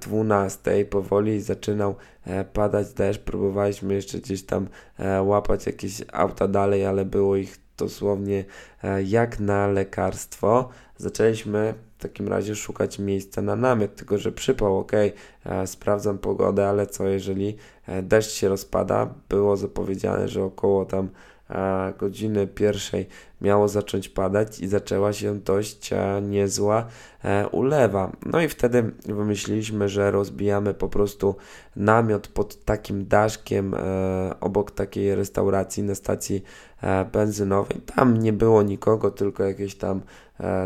12. 0.00 0.84
Powoli 0.84 1.40
zaczynał 1.40 1.94
padać 2.52 2.92
deszcz. 2.92 3.20
Próbowaliśmy 3.20 3.94
jeszcze 3.94 4.18
gdzieś 4.18 4.42
tam 4.42 4.68
łapać 5.22 5.66
jakieś 5.66 6.02
auta 6.12 6.48
dalej, 6.48 6.86
ale 6.86 7.04
było 7.04 7.36
ich 7.36 7.58
dosłownie 7.84 8.44
e, 8.84 9.02
jak 9.02 9.40
na 9.40 9.66
lekarstwo. 9.66 10.68
Zaczęliśmy 10.96 11.74
w 11.98 12.02
takim 12.02 12.28
razie 12.28 12.54
szukać 12.54 12.98
miejsca 12.98 13.42
na 13.42 13.56
namiot, 13.56 13.96
tylko 13.96 14.18
że 14.18 14.32
przypał, 14.32 14.78
ok, 14.78 14.92
e, 15.44 15.66
sprawdzam 15.66 16.18
pogodę, 16.18 16.68
ale 16.68 16.86
co 16.86 17.08
jeżeli 17.08 17.56
e, 17.86 18.02
deszcz 18.02 18.32
się 18.32 18.48
rozpada? 18.48 19.14
Było 19.28 19.56
zapowiedziane, 19.56 20.28
że 20.28 20.44
około 20.44 20.84
tam 20.84 21.08
godziny 21.98 22.46
pierwszej 22.46 23.06
miało 23.40 23.68
zacząć 23.68 24.08
padać 24.08 24.60
i 24.60 24.68
zaczęła 24.68 25.12
się 25.12 25.38
dość 25.38 25.90
niezła 26.22 26.86
e, 27.24 27.48
ulewa. 27.48 28.12
No 28.26 28.40
i 28.40 28.48
wtedy 28.48 28.92
wymyśliliśmy, 29.06 29.88
że 29.88 30.10
rozbijamy 30.10 30.74
po 30.74 30.88
prostu 30.88 31.36
namiot 31.76 32.28
pod 32.28 32.64
takim 32.64 33.06
daszkiem 33.06 33.74
e, 33.74 34.34
obok 34.40 34.70
takiej 34.70 35.14
restauracji 35.14 35.82
na 35.82 35.94
stacji 35.94 36.42
e, 36.82 37.04
benzynowej. 37.04 37.80
Tam 37.80 38.16
nie 38.16 38.32
było 38.32 38.62
nikogo, 38.62 39.10
tylko 39.10 39.44
jakieś 39.44 39.74
tam 39.74 40.00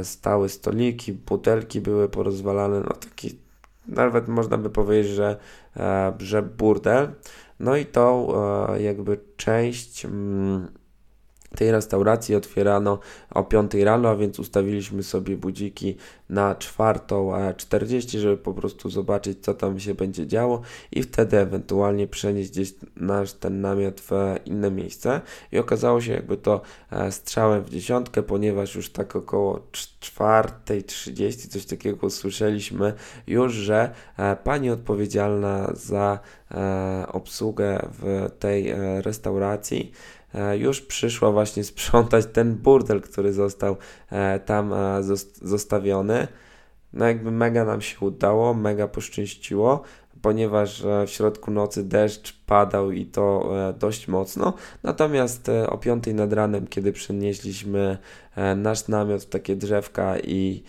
stałe 0.03 0.49
stoliki, 0.49 1.13
butelki 1.13 1.81
były 1.81 2.09
porozwalane, 2.09 2.81
no 2.81 2.95
taki 2.95 3.39
nawet 3.89 4.29
można 4.29 4.59
by 4.59 4.71
powiedzieć, 4.71 5.13
że, 5.13 5.37
że 6.19 6.43
burdel. 6.43 7.09
No 7.65 7.77
i 7.77 7.87
tą 7.87 8.33
jakby 8.79 9.21
część 9.37 10.05
mm, 10.05 10.69
tej 11.57 11.71
restauracji 11.71 12.35
otwierano 12.35 12.99
o 13.31 13.45
5 13.45 13.75
rano, 13.75 14.09
a 14.09 14.17
więc 14.17 14.39
ustawiliśmy 14.39 15.03
sobie 15.03 15.37
budziki 15.37 15.97
na 16.29 16.55
4.40, 16.55 18.19
żeby 18.19 18.37
po 18.37 18.55
prostu 18.55 18.91
zobaczyć, 18.91 19.39
co 19.45 19.55
tam 19.55 19.81
się 19.81 19.95
będzie 19.95 20.27
działo 20.27 20.61
i 20.93 21.03
wtedy 21.03 21.39
ewentualnie 21.39 22.07
przenieść 22.07 22.51
gdzieś 22.51 22.75
nasz 22.97 23.33
ten 23.33 23.61
namiot 23.61 24.01
w 24.01 24.11
inne 24.45 24.71
miejsce. 24.71 25.21
I 25.53 25.59
okazało 25.59 26.01
się 26.01 26.13
jakby 26.13 26.37
to 26.37 26.61
e, 26.91 27.13
strzałem 27.13 27.63
w 27.63 27.71
dziesiątkę, 27.71 28.23
ponieważ 28.23 28.75
już 28.75 28.91
tak 28.91 29.17
około 29.17 29.61
4.30 29.73 31.49
coś 31.49 31.67
takiego 31.67 32.07
usłyszeliśmy 32.07 32.93
już, 33.27 33.53
że 33.53 33.91
e, 34.17 34.37
pani 34.37 34.71
odpowiedzialna 34.71 35.73
za 35.75 36.19
e, 36.51 37.07
obsługę 37.13 37.89
w 37.93 38.31
tej 38.39 38.75
restauracji 39.01 39.93
już 40.59 40.81
przyszła 40.81 41.31
właśnie 41.31 41.65
sprzątać 41.65 42.27
ten 42.33 42.55
burdel, 42.55 43.01
który 43.01 43.33
został 43.33 43.77
e, 44.11 44.41
tam 44.41 44.73
e, 44.73 45.03
zostawiony. 45.43 46.29
No 46.93 47.07
jakby 47.07 47.31
mega 47.31 47.65
nam 47.65 47.81
się 47.81 48.07
udało, 48.07 48.55
mega 48.55 48.89
poszczęściło, 48.89 49.83
ponieważ 50.23 50.83
w 51.07 51.11
środku 51.11 51.51
nocy 51.51 51.85
deszcz 51.85 52.33
padał 52.47 52.91
i 52.91 53.07
to 53.07 53.53
dość 53.79 54.09
mocno. 54.09 54.53
Natomiast 54.83 55.51
o 55.69 55.79
5 55.79 56.05
nad 56.15 56.33
ranem, 56.33 56.67
kiedy 56.67 56.93
przenieśliśmy 56.93 57.99
nasz 58.57 58.89
namiot 58.89 59.23
w 59.23 59.29
takie 59.29 59.57
drzewka 59.57 60.19
i 60.19 60.63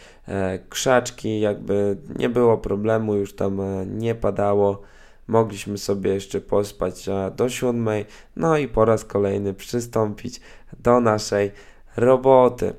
krzaczki, 0.70 1.40
jakby 1.40 1.98
nie 2.16 2.30
było 2.30 2.58
problemu, 2.58 3.16
już 3.16 3.36
tam 3.36 3.62
nie 4.00 4.16
padało 4.16 4.82
mogliśmy 5.28 5.78
sobie 5.78 6.14
jeszcze 6.14 6.42
pospać 6.42 7.10
do 7.36 7.50
siódmej, 7.50 8.06
no 8.36 8.58
i 8.58 8.68
po 8.68 8.86
raz 8.86 9.06
kolejny 9.06 9.54
przystąpić 9.54 10.42
do 10.80 11.00
naszej 11.00 11.52
roboty. 11.98 12.74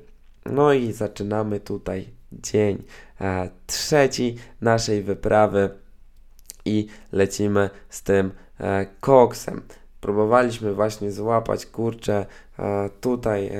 No 0.47 0.73
i 0.73 0.93
zaczynamy 0.93 1.61
tutaj 1.61 2.09
dzień 2.33 2.83
e, 3.21 3.51
trzeci 3.67 4.37
naszej 4.61 5.03
wyprawy 5.03 5.71
i 6.65 6.87
lecimy 7.13 7.71
z 7.89 8.03
tym 8.03 8.31
e, 8.61 8.87
koksem. 9.01 9.63
Próbowaliśmy 10.07 10.75
właśnie 10.75 11.13
złapać 11.13 11.67
kurczę 11.67 12.27
e, 12.59 12.91
tutaj 13.01 13.47
e, 13.47 13.55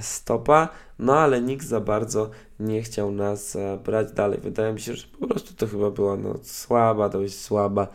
stopa, 0.00 0.68
no 0.98 1.18
ale 1.18 1.40
nikt 1.40 1.66
za 1.66 1.80
bardzo 1.80 2.30
nie 2.60 2.82
chciał 2.82 3.10
nas 3.10 3.56
e, 3.56 3.78
brać 3.84 4.12
dalej. 4.12 4.38
Wydaje 4.42 4.72
mi 4.72 4.80
się, 4.80 4.94
że 4.94 5.06
po 5.20 5.26
prostu 5.26 5.54
to 5.54 5.66
chyba 5.66 5.90
była 5.90 6.16
no, 6.16 6.34
słaba, 6.42 7.08
dość 7.08 7.38
słaba 7.38 7.88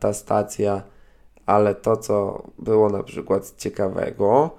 ta 0.00 0.12
stacja, 0.12 0.82
ale 1.46 1.74
to, 1.74 1.96
co 1.96 2.42
było 2.58 2.90
na 2.90 3.02
przykład 3.02 3.54
ciekawego, 3.56 4.50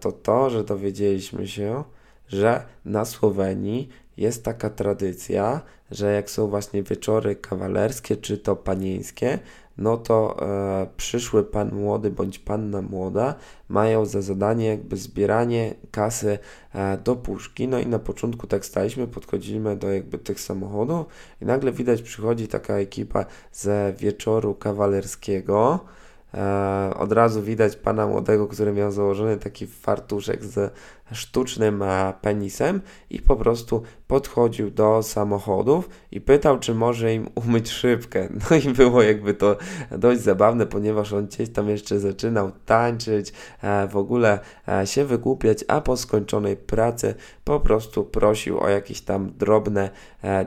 to 0.00 0.12
to, 0.12 0.50
że 0.50 0.64
dowiedzieliśmy 0.64 1.48
się, 1.48 1.84
że 2.28 2.64
na 2.84 3.04
Słowenii 3.04 3.88
jest 4.22 4.44
taka 4.44 4.70
tradycja, 4.70 5.60
że 5.90 6.12
jak 6.12 6.30
są 6.30 6.48
właśnie 6.48 6.82
wieczory 6.82 7.36
kawalerskie 7.36 8.16
czy 8.16 8.38
to 8.38 8.56
panieńskie, 8.56 9.38
no 9.78 9.96
to 9.96 10.36
e, 10.40 10.86
przyszły 10.96 11.44
pan 11.44 11.74
młody 11.74 12.10
bądź 12.10 12.38
panna 12.38 12.82
młoda 12.82 13.34
mają 13.68 14.06
za 14.06 14.22
zadanie 14.22 14.66
jakby 14.66 14.96
zbieranie 14.96 15.74
kasy 15.90 16.38
e, 16.74 16.98
do 16.98 17.16
puszki. 17.16 17.68
No 17.68 17.78
i 17.78 17.86
na 17.86 17.98
początku 17.98 18.46
tak 18.46 18.66
staliśmy, 18.66 19.06
podchodzimy 19.06 19.76
do 19.76 19.92
jakby 19.92 20.18
tych 20.18 20.40
samochodów 20.40 21.06
i 21.42 21.44
nagle 21.44 21.72
widać 21.72 22.02
przychodzi 22.02 22.48
taka 22.48 22.74
ekipa 22.74 23.24
ze 23.52 23.94
wieczoru 23.98 24.54
kawalerskiego. 24.54 25.84
E, 26.34 26.94
od 26.96 27.12
razu 27.12 27.42
widać 27.42 27.76
pana 27.76 28.06
młodego, 28.06 28.46
który 28.46 28.72
miał 28.72 28.92
założony 28.92 29.36
taki 29.36 29.66
fartuszek 29.66 30.44
z 30.44 30.74
sztucznym 31.12 31.82
e, 31.82 32.12
penisem 32.20 32.80
i 33.10 33.22
po 33.22 33.36
prostu 33.36 33.82
podchodził 34.06 34.70
do 34.70 35.02
samochodów 35.02 35.88
i 36.10 36.20
pytał, 36.20 36.58
czy 36.58 36.74
może 36.74 37.14
im 37.14 37.28
umyć 37.46 37.70
szybkę. 37.70 38.28
No 38.50 38.56
i 38.56 38.74
było 38.74 39.02
jakby 39.02 39.34
to 39.34 39.56
dość 39.90 40.20
zabawne, 40.20 40.66
ponieważ 40.66 41.12
on 41.12 41.26
gdzieś 41.26 41.48
tam 41.48 41.68
jeszcze 41.68 42.00
zaczynał 42.00 42.52
tańczyć, 42.66 43.32
e, 43.62 43.88
w 43.88 43.96
ogóle 43.96 44.38
się 44.84 45.04
wygłupiać, 45.04 45.64
a 45.68 45.80
po 45.80 45.96
skończonej 45.96 46.56
pracy 46.56 47.14
po 47.44 47.60
prostu 47.60 48.04
prosił 48.04 48.60
o 48.60 48.68
jakieś 48.68 49.00
tam 49.00 49.32
drobne 49.38 49.90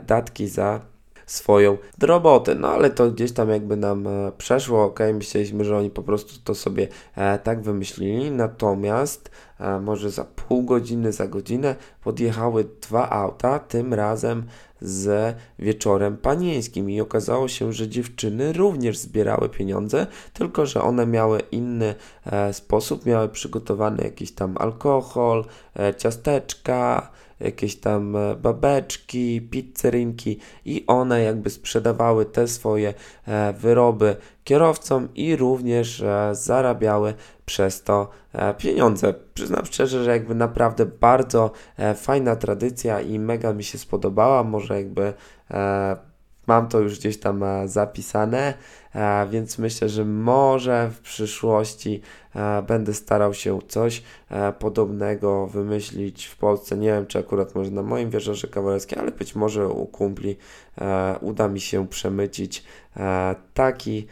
datki 0.08 0.48
za 0.48 0.82
swoją 1.26 1.78
robotę. 2.02 2.56
No 2.56 2.68
ale 2.68 2.90
to 2.90 3.12
gdzieś 3.12 3.32
tam 3.32 3.50
jakby 3.50 3.78
nam 3.78 4.08
e, 4.08 4.32
przeszło, 4.38 4.84
ok, 4.84 5.00
myśleliśmy, 5.14 5.66
że 5.66 5.78
oni 5.78 5.90
po 5.90 6.04
prostu 6.04 6.34
to 6.44 6.56
sobie 6.56 6.88
e, 7.16 7.40
tak 7.40 7.62
wymyślili, 7.62 8.32
natomiast 8.32 9.32
e, 9.60 9.80
może 9.80 10.12
za 10.12 10.24
pół 10.24 10.64
godziny, 10.64 11.12
za 11.12 11.28
godzinę 11.28 11.76
podjechały 12.04 12.66
dwa 12.82 13.10
auta, 13.10 13.60
tym 13.60 13.94
razem 13.94 14.44
z 14.82 15.36
wieczorem 15.60 16.18
panieńskim. 16.18 16.90
I 16.90 17.02
okazało 17.02 17.48
się, 17.48 17.74
że 17.74 17.88
dziewczyny 17.88 18.54
również 18.54 18.98
zbierały 18.98 19.50
pieniądze, 19.50 20.08
tylko 20.34 20.66
że 20.66 20.82
one 20.82 21.06
miały 21.06 21.40
inny 21.52 21.96
e, 22.26 22.54
sposób, 22.54 23.06
miały 23.06 23.30
przygotowany 23.30 24.04
jakiś 24.04 24.32
tam 24.32 24.56
alkohol, 24.58 25.46
e, 25.80 25.96
ciasteczka, 25.96 27.12
jakieś 27.40 27.76
tam 27.76 28.16
e, 28.16 28.36
babeczki, 28.36 29.42
pizzerinki 29.42 30.40
i 30.66 30.84
one 30.88 31.24
jakby 31.24 31.50
sprzedawały 31.50 32.26
te 32.26 32.48
swoje 32.48 32.94
e, 33.28 33.54
wyroby 33.54 34.16
kierowcom 34.44 35.10
i 35.16 35.36
również 35.36 36.02
e, 36.02 36.30
zarabiały 36.36 37.14
przez 37.46 37.84
to 37.84 38.10
pieniądze. 38.58 39.14
Przyznam 39.34 39.66
szczerze, 39.66 40.04
że 40.04 40.12
jakby 40.12 40.36
naprawdę 40.36 40.86
bardzo 40.86 41.52
fajna 41.96 42.36
tradycja 42.36 43.02
i 43.02 43.20
mega 43.20 43.54
mi 43.54 43.64
się 43.64 43.78
spodobała. 43.78 44.44
Może 44.44 44.82
jakby 44.82 45.14
Mam 46.48 46.68
to 46.68 46.80
już 46.80 47.00
gdzieś 47.00 47.20
tam 47.20 47.44
zapisane, 47.66 48.54
więc 49.32 49.58
myślę, 49.58 49.90
że 49.90 50.06
może 50.06 50.92
w 50.94 51.00
przyszłości 51.00 52.02
e, 52.36 52.62
będę 52.62 52.94
starał 52.94 53.34
się 53.34 53.60
coś 53.68 54.04
podobnego 54.60 55.48
wymyślić 55.48 56.26
w 56.26 56.38
Polsce. 56.38 56.78
Nie 56.78 56.88
wiem, 56.88 57.08
czy 57.08 57.20
akurat 57.20 57.56
może 57.56 57.72
na 57.72 57.84
moim 57.84 58.10
wieżorze 58.10 58.48
kawalerskim, 58.48 59.00
ale 59.00 59.12
być 59.12 59.36
może 59.36 59.68
u 59.68 59.86
kumpli 59.86 60.38
uda 61.22 61.48
mi 61.48 61.60
się 61.60 61.88
przemycić 61.88 62.64
taki 63.54 64.08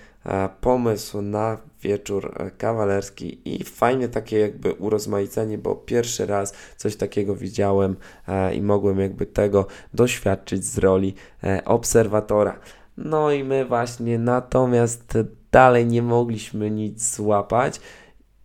pomysł 0.62 1.22
na 1.22 1.58
wieczór 1.82 2.34
e, 2.38 2.52
kawalerski 2.52 3.42
i 3.46 3.64
fajnie 3.64 4.10
takie 4.10 4.40
jakby 4.40 4.74
urozmaicenie, 4.74 5.58
bo 5.58 5.76
pierwszy 5.76 6.26
raz 6.26 6.54
coś 6.78 6.96
takiego 6.96 7.36
widziałem 7.36 7.96
e, 8.28 8.56
i 8.56 8.62
mogłem 8.62 9.00
jakby 9.00 9.26
tego 9.26 9.68
doświadczyć 9.94 10.66
z 10.66 10.78
roli 10.78 11.14
e, 11.44 11.66
obserwatora. 11.66 12.60
No 12.98 13.32
i 13.32 13.44
my 13.44 13.66
właśnie 13.66 14.20
natomiast 14.20 15.18
dalej 15.52 15.86
nie 15.86 16.02
mogliśmy 16.02 16.72
nic 16.72 17.16
złapać 17.16 17.82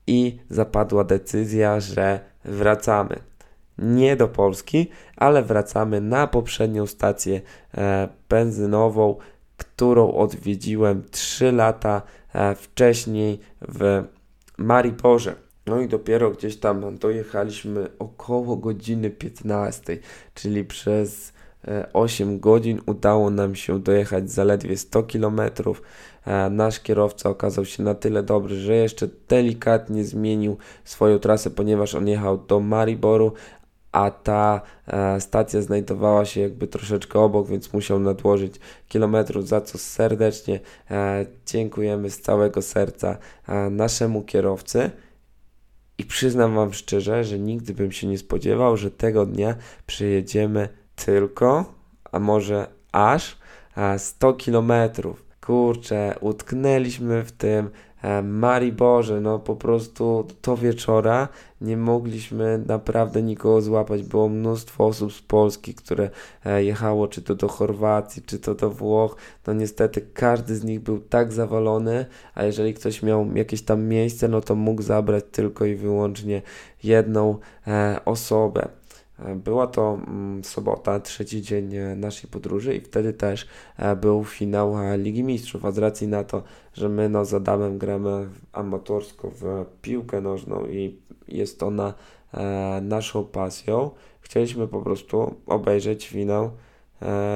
i 0.07 0.39
zapadła 0.51 1.05
decyzja, 1.05 1.81
że 1.81 2.21
wracamy. 2.45 3.17
Nie 3.79 4.17
do 4.17 4.29
Polski, 4.29 4.91
ale 5.17 5.43
wracamy 5.43 6.01
na 6.01 6.27
poprzednią 6.27 6.87
stację 6.87 7.41
benzynową, 8.29 9.17
którą 9.57 10.13
odwiedziłem 10.13 11.05
3 11.11 11.53
lata 11.53 12.03
E, 12.35 12.55
wcześniej 12.55 13.41
w 13.69 14.05
Mariporze. 14.59 15.35
No 15.67 15.81
i 15.81 15.89
dopiero 15.89 16.31
gdzieś 16.31 16.57
tam 16.57 16.99
dojechaliśmy 16.99 17.89
około 17.99 18.57
godziny 18.57 19.11
15, 19.11 19.99
czyli 20.35 20.65
przez 20.65 21.33
8 21.93 22.35
e, 22.35 22.39
godzin 22.39 22.81
udało 22.87 23.31
nam 23.31 23.55
się 23.55 23.81
dojechać 23.81 24.31
zaledwie 24.31 24.77
100 24.77 25.03
km. 25.03 25.41
E, 26.25 26.51
nasz 26.51 26.81
kierowca 26.81 27.31
okazał 27.31 27.65
się 27.65 27.83
na 27.83 27.95
tyle 27.95 28.23
dobry, 28.23 28.57
że 28.57 28.75
jeszcze 28.75 29.09
delikatnie 29.29 30.05
zmienił 30.05 30.57
swoją 30.85 31.19
trasę, 31.19 31.51
ponieważ 31.51 31.95
on 31.95 32.09
jechał 32.09 32.39
do 32.39 32.61
Mariboru, 32.61 33.33
a 33.93 34.11
ta 34.11 34.61
e, 34.87 35.21
stacja 35.21 35.63
znajdowała 35.63 36.25
się 36.25 36.41
jakby 36.41 36.67
troszeczkę 36.67 37.21
obok, 37.21 37.49
więc 37.49 37.73
musiał 37.73 38.01
nadłożyć 38.01 38.55
kilometrów, 38.89 39.49
za 39.49 39.61
co 39.61 39.79
serdecznie 39.79 40.61
dziękujemy 41.47 42.11
z 42.11 42.21
całego 42.21 42.63
serca 42.63 43.19
naszemu 43.71 44.23
kierowcy. 44.23 44.91
I 45.99 46.05
przyznam 46.05 46.55
Wam 46.55 46.73
szczerze, 46.73 47.25
że 47.25 47.39
nigdy 47.39 47.75
bym 47.75 47.93
się 47.93 48.07
nie 48.07 48.19
spodziewał, 48.19 48.77
że 48.77 48.91
tego 48.91 49.27
dnia 49.27 49.57
przejedziemy 49.87 50.69
tylko, 51.05 51.65
a 52.13 52.19
może 52.19 52.67
aż 52.93 53.39
100 53.99 54.33
kilometrów 54.33 55.25
kurczę, 55.41 56.15
utknęliśmy 56.21 57.25
w 57.25 57.33
tym 57.33 57.71
E, 58.03 58.23
Mari 58.23 58.73
Boże, 58.73 59.21
no 59.21 59.39
po 59.39 59.57
prostu 59.57 60.27
to 60.43 60.57
wieczora 60.57 61.29
nie 61.61 61.77
mogliśmy 61.77 62.63
naprawdę 62.67 63.23
nikogo 63.23 63.61
złapać. 63.63 64.03
Było 64.03 64.29
mnóstwo 64.29 64.87
osób 64.87 65.13
z 65.13 65.23
Polski, 65.23 65.75
które 65.75 66.11
e, 66.45 66.65
jechało 66.65 67.09
czy 67.09 67.23
to 67.23 67.35
do 67.35 67.49
Chorwacji, 67.49 68.23
czy 68.23 68.39
to 68.39 68.55
do 68.55 68.71
Włoch. 68.71 69.17
No 69.47 69.53
niestety 69.53 70.01
każdy 70.15 70.57
z 70.57 70.65
nich 70.65 70.81
był 70.81 70.99
tak 71.01 71.33
zawalony, 71.33 72.07
a 72.35 72.45
jeżeli 72.45 72.75
ktoś 72.75 73.03
miał 73.03 73.37
jakieś 73.37 73.63
tam 73.63 73.85
miejsce, 73.85 74.29
no 74.29 74.41
to 74.41 74.55
mógł 74.55 74.83
zabrać 74.83 75.25
tylko 75.33 75.65
i 75.65 75.75
wyłącznie 75.75 76.43
jedną 76.83 77.39
e, 77.67 78.01
osobę. 78.05 78.69
Była 79.19 79.67
to 79.67 79.99
mm, 80.07 80.45
sobota, 80.45 81.01
trzeci 81.01 81.43
dzień 81.43 81.77
e, 81.77 81.97
naszej 81.97 82.31
podróży 82.31 82.75
i 82.75 82.81
wtedy 82.81 83.13
też 83.13 83.47
e, 83.77 83.97
był 83.97 84.25
finał 84.25 84.79
e, 84.79 84.99
Ligi 84.99 85.25
Mistrzów, 85.25 85.65
a 85.65 85.73
z 85.73 85.79
racji 85.79 86.09
na 86.09 86.25
to, 86.25 86.43
że 86.75 86.89
my 86.89 87.09
no, 87.09 87.25
z 87.25 87.35
Adamem 87.35 87.79
gramy 87.79 88.29
amatorsko 88.53 89.31
w 89.31 89.67
piłkę 89.83 90.21
nożną 90.21 90.67
i 90.67 90.99
jest 91.29 91.63
ona 91.63 91.95
naszą 92.83 93.25
pasją, 93.25 93.91
chcieliśmy 94.21 94.69
po 94.69 94.83
prostu 94.83 95.35
obejrzeć 95.47 96.09
finał, 96.09 96.51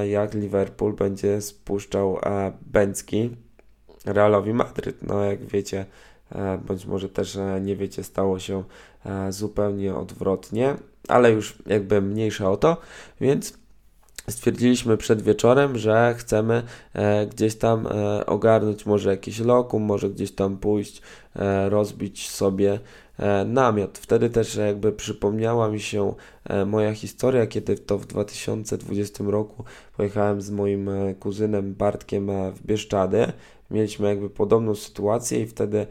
jak 0.09 0.35
Liverpool 0.35 0.93
będzie 0.93 1.41
spuszczał 1.41 2.19
Bęcki 2.63 3.37
Realowi 4.05 4.55
Madryt. 4.55 5.03
No 5.03 5.25
jak 5.25 5.47
wiecie, 5.47 5.87
bądź 6.67 6.87
może 6.87 7.09
też 7.09 7.39
nie 7.61 7.77
wiecie, 7.77 8.05
stało 8.05 8.39
się 8.39 8.65
zupełnie 9.31 9.95
odwrotnie 9.95 10.77
ale 11.09 11.33
już 11.33 11.55
jakby 11.67 12.03
mniejsza 12.03 12.51
o 12.51 12.57
to, 12.57 12.77
więc 13.21 13.59
stwierdziliśmy 14.29 14.97
przed 14.97 15.23
wieczorem, 15.23 15.79
że 15.79 16.15
chcemy 16.19 16.63
e, 16.95 17.27
gdzieś 17.27 17.57
tam 17.57 17.87
e, 17.87 18.27
ogarnąć 18.27 18.87
może 18.87 19.11
jakiś 19.11 19.39
lokum, 19.39 19.83
może 19.83 20.11
gdzieś 20.11 20.33
tam 20.33 20.57
pójść, 20.57 21.03
e, 21.37 21.69
rozbić 21.69 22.31
sobie 22.31 22.79
e, 23.19 23.45
namiot. 23.45 23.99
Wtedy 23.99 24.31
też 24.31 24.55
jakby 24.55 24.93
przypomniała 24.93 25.69
mi 25.69 25.81
się 25.81 26.15
e, 26.45 26.65
moja 26.65 26.95
historia, 26.95 27.47
kiedy 27.47 27.79
to 27.79 27.99
w 27.99 28.07
2020 28.07 29.25
roku 29.27 29.65
pojechałem 29.97 30.43
z 30.43 30.51
moim 30.51 30.89
e, 30.89 31.15
kuzynem 31.15 31.75
Bartkiem 31.75 32.31
w 32.53 32.63
Bieszczady. 32.67 33.33
Mieliśmy 33.73 34.09
jakby 34.09 34.31
podobną 34.31 34.75
sytuację 34.75 35.41
i 35.41 35.47
wtedy 35.47 35.87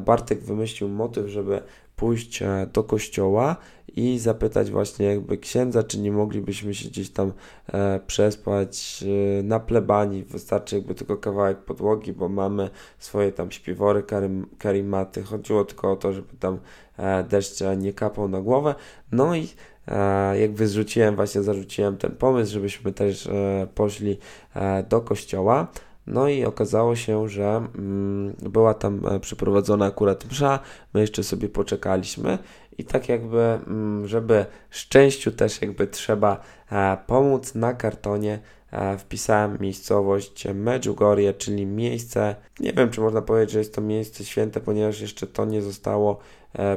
Bartek 0.00 0.42
wymyślił 0.42 0.88
motyw, 0.88 1.28
żeby 1.28 1.62
pójść 1.96 2.42
do 2.72 2.84
kościoła 2.84 3.56
i 3.96 4.18
zapytać 4.18 4.70
właśnie 4.70 5.06
jakby 5.06 5.38
księdza, 5.38 5.82
czy 5.82 6.00
nie 6.00 6.12
moglibyśmy 6.12 6.74
się 6.74 6.88
gdzieś 6.88 7.10
tam 7.10 7.32
e, 7.72 8.00
przespać 8.06 9.04
e, 9.38 9.42
na 9.42 9.60
plebanii. 9.60 10.24
Wystarczy 10.24 10.76
jakby 10.76 10.94
tylko 10.94 11.16
kawałek 11.16 11.58
podłogi, 11.58 12.12
bo 12.12 12.28
mamy 12.28 12.70
swoje 12.98 13.32
tam 13.32 13.50
śpiwory, 13.50 14.02
karim, 14.02 14.46
karimaty. 14.58 15.22
Chodziło 15.22 15.64
tylko 15.64 15.92
o 15.92 15.96
to, 15.96 16.12
żeby 16.12 16.36
tam 16.40 16.58
e, 16.96 17.24
deszcz 17.24 17.60
nie 17.78 17.92
kapał 17.92 18.28
na 18.28 18.40
głowę. 18.40 18.74
No 19.12 19.36
i 19.36 19.48
e, 19.88 20.40
jakby 20.40 20.68
zrzuciłem, 20.68 21.16
właśnie 21.16 21.42
zarzuciłem 21.42 21.96
ten 21.96 22.16
pomysł, 22.16 22.52
żebyśmy 22.52 22.92
też 22.92 23.26
e, 23.26 23.66
poszli 23.74 24.18
e, 24.54 24.82
do 24.82 25.00
kościoła. 25.00 25.66
No 26.10 26.28
i 26.28 26.44
okazało 26.44 26.96
się, 26.96 27.28
że 27.28 27.68
mm, 27.74 28.36
była 28.42 28.74
tam 28.74 29.06
e, 29.06 29.20
przeprowadzona 29.20 29.86
akurat 29.86 30.30
msza, 30.30 30.58
my 30.94 31.00
jeszcze 31.00 31.22
sobie 31.22 31.48
poczekaliśmy 31.48 32.38
i 32.78 32.84
tak 32.84 33.08
jakby, 33.08 33.40
mm, 33.40 34.08
żeby 34.08 34.46
szczęściu 34.70 35.32
też 35.32 35.62
jakby 35.62 35.86
trzeba 35.86 36.40
e, 36.72 36.98
pomóc 37.06 37.54
na 37.54 37.74
kartonie, 37.74 38.38
e, 38.72 38.98
wpisałem 38.98 39.58
miejscowość 39.60 40.46
Medjugorje, 40.54 41.34
czyli 41.34 41.66
miejsce, 41.66 42.36
nie 42.60 42.72
wiem 42.72 42.90
czy 42.90 43.00
można 43.00 43.22
powiedzieć, 43.22 43.50
że 43.50 43.58
jest 43.58 43.74
to 43.74 43.80
miejsce 43.80 44.24
święte, 44.24 44.60
ponieważ 44.60 45.00
jeszcze 45.00 45.26
to 45.26 45.44
nie 45.44 45.62
zostało 45.62 46.18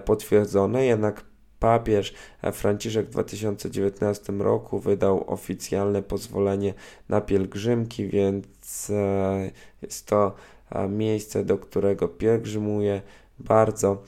potwierdzone, 0.05 0.85
jednak 0.85 1.23
papież 1.63 2.13
Franciszek 2.53 3.05
w 3.05 3.09
2019 3.09 4.33
roku 4.33 4.79
wydał 4.79 5.23
oficjalne 5.27 6.03
pozwolenie 6.03 6.73
na 7.09 7.21
pielgrzymki, 7.21 8.07
więc 8.07 8.89
e, 8.89 9.51
jest 9.81 10.07
to 10.07 10.35
e, 10.71 10.87
miejsce, 10.87 11.45
do 11.45 11.57
którego 11.57 12.07
pielgrzymuje 12.07 13.01
bardzo 13.39 14.03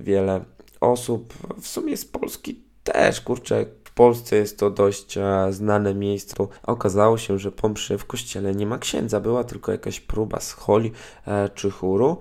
wiele 0.00 0.44
osób, 0.80 1.34
w 1.60 1.68
sumie 1.68 1.96
z 1.96 2.04
Polski 2.04 2.62
też, 2.84 3.20
kurczę, 3.20 3.66
w 3.84 3.90
Polsce 3.94 4.36
jest 4.36 4.58
to 4.58 4.70
dość 4.70 5.18
e, 5.18 5.46
znane 5.50 5.94
miejsce. 5.94 6.34
Okazało 6.62 7.18
się, 7.18 7.38
że 7.38 7.52
po 7.52 7.68
mszy 7.68 7.98
w 7.98 8.04
kościele 8.04 8.54
nie 8.54 8.66
ma 8.66 8.78
księdza, 8.78 9.20
była 9.20 9.44
tylko 9.44 9.72
jakaś 9.72 10.00
próba 10.00 10.40
z 10.40 10.52
holi 10.52 10.92
e, 11.26 11.48
czy 11.48 11.70
chóru. 11.70 12.18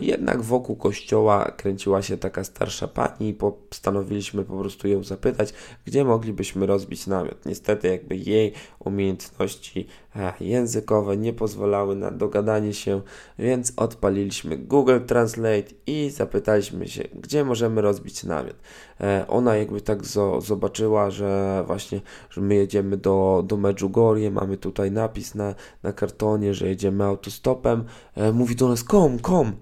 Jednak 0.00 0.42
wokół 0.42 0.76
kościoła 0.76 1.52
kręciła 1.56 2.02
się 2.02 2.16
taka 2.16 2.44
starsza 2.44 2.88
pani 2.88 3.28
i 3.28 3.34
postanowiliśmy 3.34 4.44
po 4.44 4.58
prostu 4.58 4.88
ją 4.88 5.02
zapytać, 5.02 5.54
gdzie 5.84 6.04
moglibyśmy 6.04 6.66
rozbić 6.66 7.06
namiot. 7.06 7.46
Niestety 7.46 7.88
jakby 7.88 8.16
jej 8.16 8.52
umiejętności 8.78 9.86
e, 10.16 10.32
językowe 10.40 11.16
nie 11.16 11.32
pozwalały 11.32 11.96
na 11.96 12.10
dogadanie 12.10 12.74
się, 12.74 13.00
więc 13.38 13.72
odpaliliśmy 13.76 14.56
Google 14.56 15.00
Translate 15.06 15.74
i 15.86 16.10
zapytaliśmy 16.10 16.88
się, 16.88 17.02
gdzie 17.14 17.44
możemy 17.44 17.80
rozbić 17.80 18.24
namiot. 18.24 18.56
E, 19.00 19.24
ona 19.28 19.56
jakby 19.56 19.80
tak 19.80 20.00
zobaczyła, 20.38 21.10
że 21.10 21.62
właśnie, 21.66 22.00
że 22.30 22.40
my 22.40 22.54
jedziemy 22.54 22.96
do, 22.96 23.44
do 23.46 23.56
Medjugorje, 23.56 24.30
mamy 24.30 24.56
tutaj 24.56 24.90
napis 24.90 25.34
na, 25.34 25.54
na 25.82 25.92
kartonie, 25.92 26.54
że 26.54 26.68
jedziemy 26.68 27.04
autostopem. 27.04 27.84
E, 28.14 28.32
mówi 28.32 28.56
do 28.56 28.68
nas, 28.68 28.84
kom, 28.84 29.18
kom. 29.18 29.52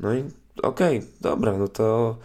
No 0.00 0.14
i 0.14 0.24
okej, 0.62 0.98
okay, 0.98 1.10
dobra, 1.20 1.58
no 1.58 1.68
to 1.68 2.16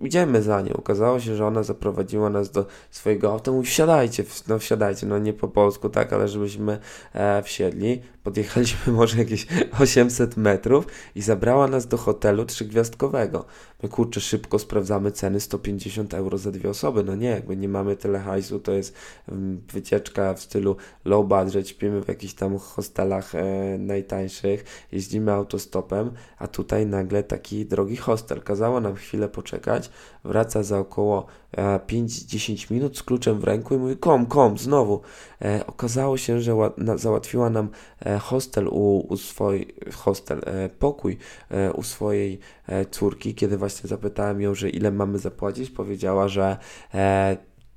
idziemy 0.00 0.42
za 0.42 0.60
nią. 0.60 0.72
Okazało 0.72 1.20
się, 1.20 1.36
że 1.36 1.46
ona 1.46 1.62
zaprowadziła 1.62 2.30
nas 2.30 2.50
do 2.50 2.66
swojego 2.90 3.32
auta. 3.32 3.52
Mówi, 3.52 3.66
wsiadajcie, 3.66 4.24
no 4.48 4.58
wsiadajcie, 4.58 5.06
no 5.06 5.18
nie 5.18 5.32
po 5.32 5.48
polsku, 5.48 5.88
tak, 5.88 6.12
ale 6.12 6.28
żebyśmy 6.28 6.78
e, 7.14 7.42
wsiedli. 7.42 8.02
Podjechaliśmy 8.24 8.92
może 9.00 9.18
jakieś 9.18 9.46
800 9.80 10.36
metrów 10.36 10.86
i 11.14 11.22
zabrała 11.22 11.68
nas 11.68 11.86
do 11.86 11.96
hotelu 11.96 12.44
trzygwiazdkowego. 12.44 13.44
My 13.82 13.88
kurczę, 13.88 14.20
szybko 14.20 14.58
sprawdzamy 14.58 15.12
ceny 15.12 15.40
150 15.40 16.14
euro 16.14 16.38
za 16.38 16.50
dwie 16.50 16.70
osoby. 16.70 17.04
No 17.04 17.14
nie, 17.14 17.28
jakby 17.28 17.56
nie 17.56 17.68
mamy 17.68 17.96
tyle 17.96 18.18
hajsu, 18.18 18.58
to 18.58 18.72
jest 18.72 18.94
um, 19.28 19.60
wycieczka 19.72 20.34
w 20.34 20.40
stylu 20.40 20.76
low 21.04 21.26
budget, 21.26 21.68
śpimy 21.68 22.02
w 22.02 22.08
jakichś 22.08 22.34
tam 22.34 22.58
hostelach 22.58 23.34
e, 23.34 23.78
najtańszych, 23.78 24.64
jeździmy 24.92 25.32
autostopem, 25.32 26.10
a 26.38 26.48
tutaj 26.48 26.86
nagle 26.86 27.22
taki 27.22 27.66
drogi 27.66 27.96
hostel. 27.96 28.42
Kazała 28.42 28.80
nam 28.80 28.94
chwilę 28.94 29.28
poczekać, 29.28 29.90
wraca 30.24 30.62
za 30.62 30.78
około 30.78 31.26
5-10 31.56 32.70
minut 32.72 32.98
z 32.98 33.02
kluczem 33.02 33.40
w 33.40 33.44
ręku 33.44 33.74
i 33.74 33.78
mówi 33.78 33.96
kom, 33.96 34.26
kom, 34.26 34.58
znowu. 34.58 35.00
E, 35.42 35.66
okazało 35.66 36.16
się, 36.16 36.40
że 36.40 36.56
na, 36.76 36.96
załatwiła 36.96 37.50
nam 37.50 37.68
e, 38.00 38.18
hostel 38.18 38.68
u, 38.68 39.06
u 39.08 39.16
swojej, 39.16 39.74
hostel, 39.94 40.40
e, 40.46 40.68
pokój 40.68 41.18
e, 41.50 41.72
u 41.72 41.82
swojej 41.82 42.38
e, 42.66 42.86
córki, 42.86 43.34
kiedy 43.34 43.56
właśnie 43.56 43.88
zapytałem 43.88 44.40
ją, 44.40 44.54
że 44.54 44.70
ile 44.70 44.90
mamy 44.90 45.18
zapłacić, 45.18 45.70
powiedziała, 45.70 46.28
że 46.28 46.56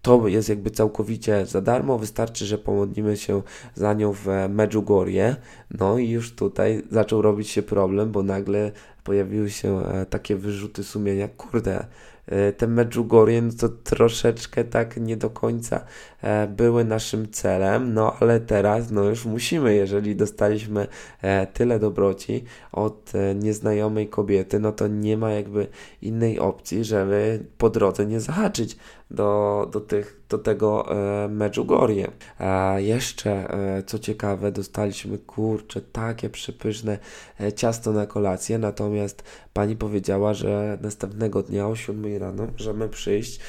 to 0.02 0.28
jest 0.28 0.50
jakby 0.50 0.72
całkowicie 0.72 1.46
za 1.46 1.62
darmo, 1.62 1.98
wystarczy, 1.98 2.46
że 2.46 2.58
pomodlimy 2.58 3.18
się 3.18 3.42
za 3.76 3.94
nią 3.94 4.14
w 4.14 4.28
Medjugorje. 4.50 5.36
No 5.72 5.98
i 5.98 6.10
już 6.10 6.36
tutaj 6.36 6.84
zaczął 6.92 7.22
robić 7.22 7.50
się 7.50 7.62
problem, 7.62 8.12
bo 8.12 8.24
nagle 8.24 8.72
pojawiły 9.04 9.50
się 9.50 9.82
takie 10.10 10.36
wyrzuty 10.36 10.84
sumienia, 10.84 11.28
kurde, 11.28 11.86
E, 11.86 12.13
te 12.58 12.68
Medjugorje 12.68 13.42
no 13.42 13.52
to 13.60 13.70
troszeczkę 13.70 14.64
tak 14.64 14.98
nie 14.98 15.18
do 15.18 15.30
końca 15.30 15.86
e, 16.22 16.48
były 16.48 16.86
naszym 16.86 17.32
celem, 17.32 17.94
no 17.94 18.16
ale 18.20 18.40
teraz 18.40 18.92
no 18.92 19.04
już 19.04 19.26
musimy, 19.26 19.76
jeżeli 19.76 20.16
dostaliśmy 20.16 20.88
e, 21.22 21.48
tyle 21.48 21.80
dobroci 21.80 22.44
od 22.72 23.12
nieznajomej 23.36 24.10
kobiety, 24.10 24.60
no 24.60 24.72
to 24.72 24.88
nie 24.88 25.18
ma 25.18 25.32
jakby 25.32 25.68
innej 26.02 26.40
opcji, 26.40 26.84
żeby 26.84 27.46
po 27.58 27.70
drodze 27.70 28.06
nie 28.06 28.20
zahaczyć 28.20 28.78
do, 29.12 29.70
do, 29.72 29.80
tych, 29.80 30.22
do 30.34 30.38
tego 30.38 30.86
e, 31.26 31.28
Medjugorje. 31.28 32.12
A 32.40 32.76
jeszcze, 32.78 33.32
e, 33.32 33.84
co 33.84 34.00
ciekawe, 34.00 34.52
dostaliśmy, 34.52 35.18
kurczę, 35.18 35.82
takie 35.82 36.30
przepyszne 36.30 36.98
e, 37.40 37.54
ciasto 37.54 37.92
na 37.92 38.06
kolację, 38.06 38.58
natomiast 38.58 39.24
pani 39.54 39.76
powiedziała, 39.76 40.34
że 40.34 40.78
następnego 40.82 41.44
dnia 41.44 41.68
o 41.68 41.76
7 41.76 42.18
rano 42.18 42.48
możemy 42.52 42.90
przyjść 42.90 43.40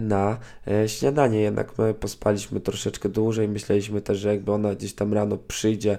na 0.00 0.38
śniadanie, 0.86 1.40
jednak 1.40 1.78
my 1.78 1.94
pospaliśmy 1.94 2.60
troszeczkę 2.60 3.08
dłużej, 3.08 3.48
myśleliśmy 3.48 4.00
też, 4.00 4.18
że 4.18 4.28
jakby 4.28 4.52
ona 4.52 4.74
gdzieś 4.74 4.94
tam 4.94 5.14
rano 5.14 5.36
przyjdzie 5.36 5.98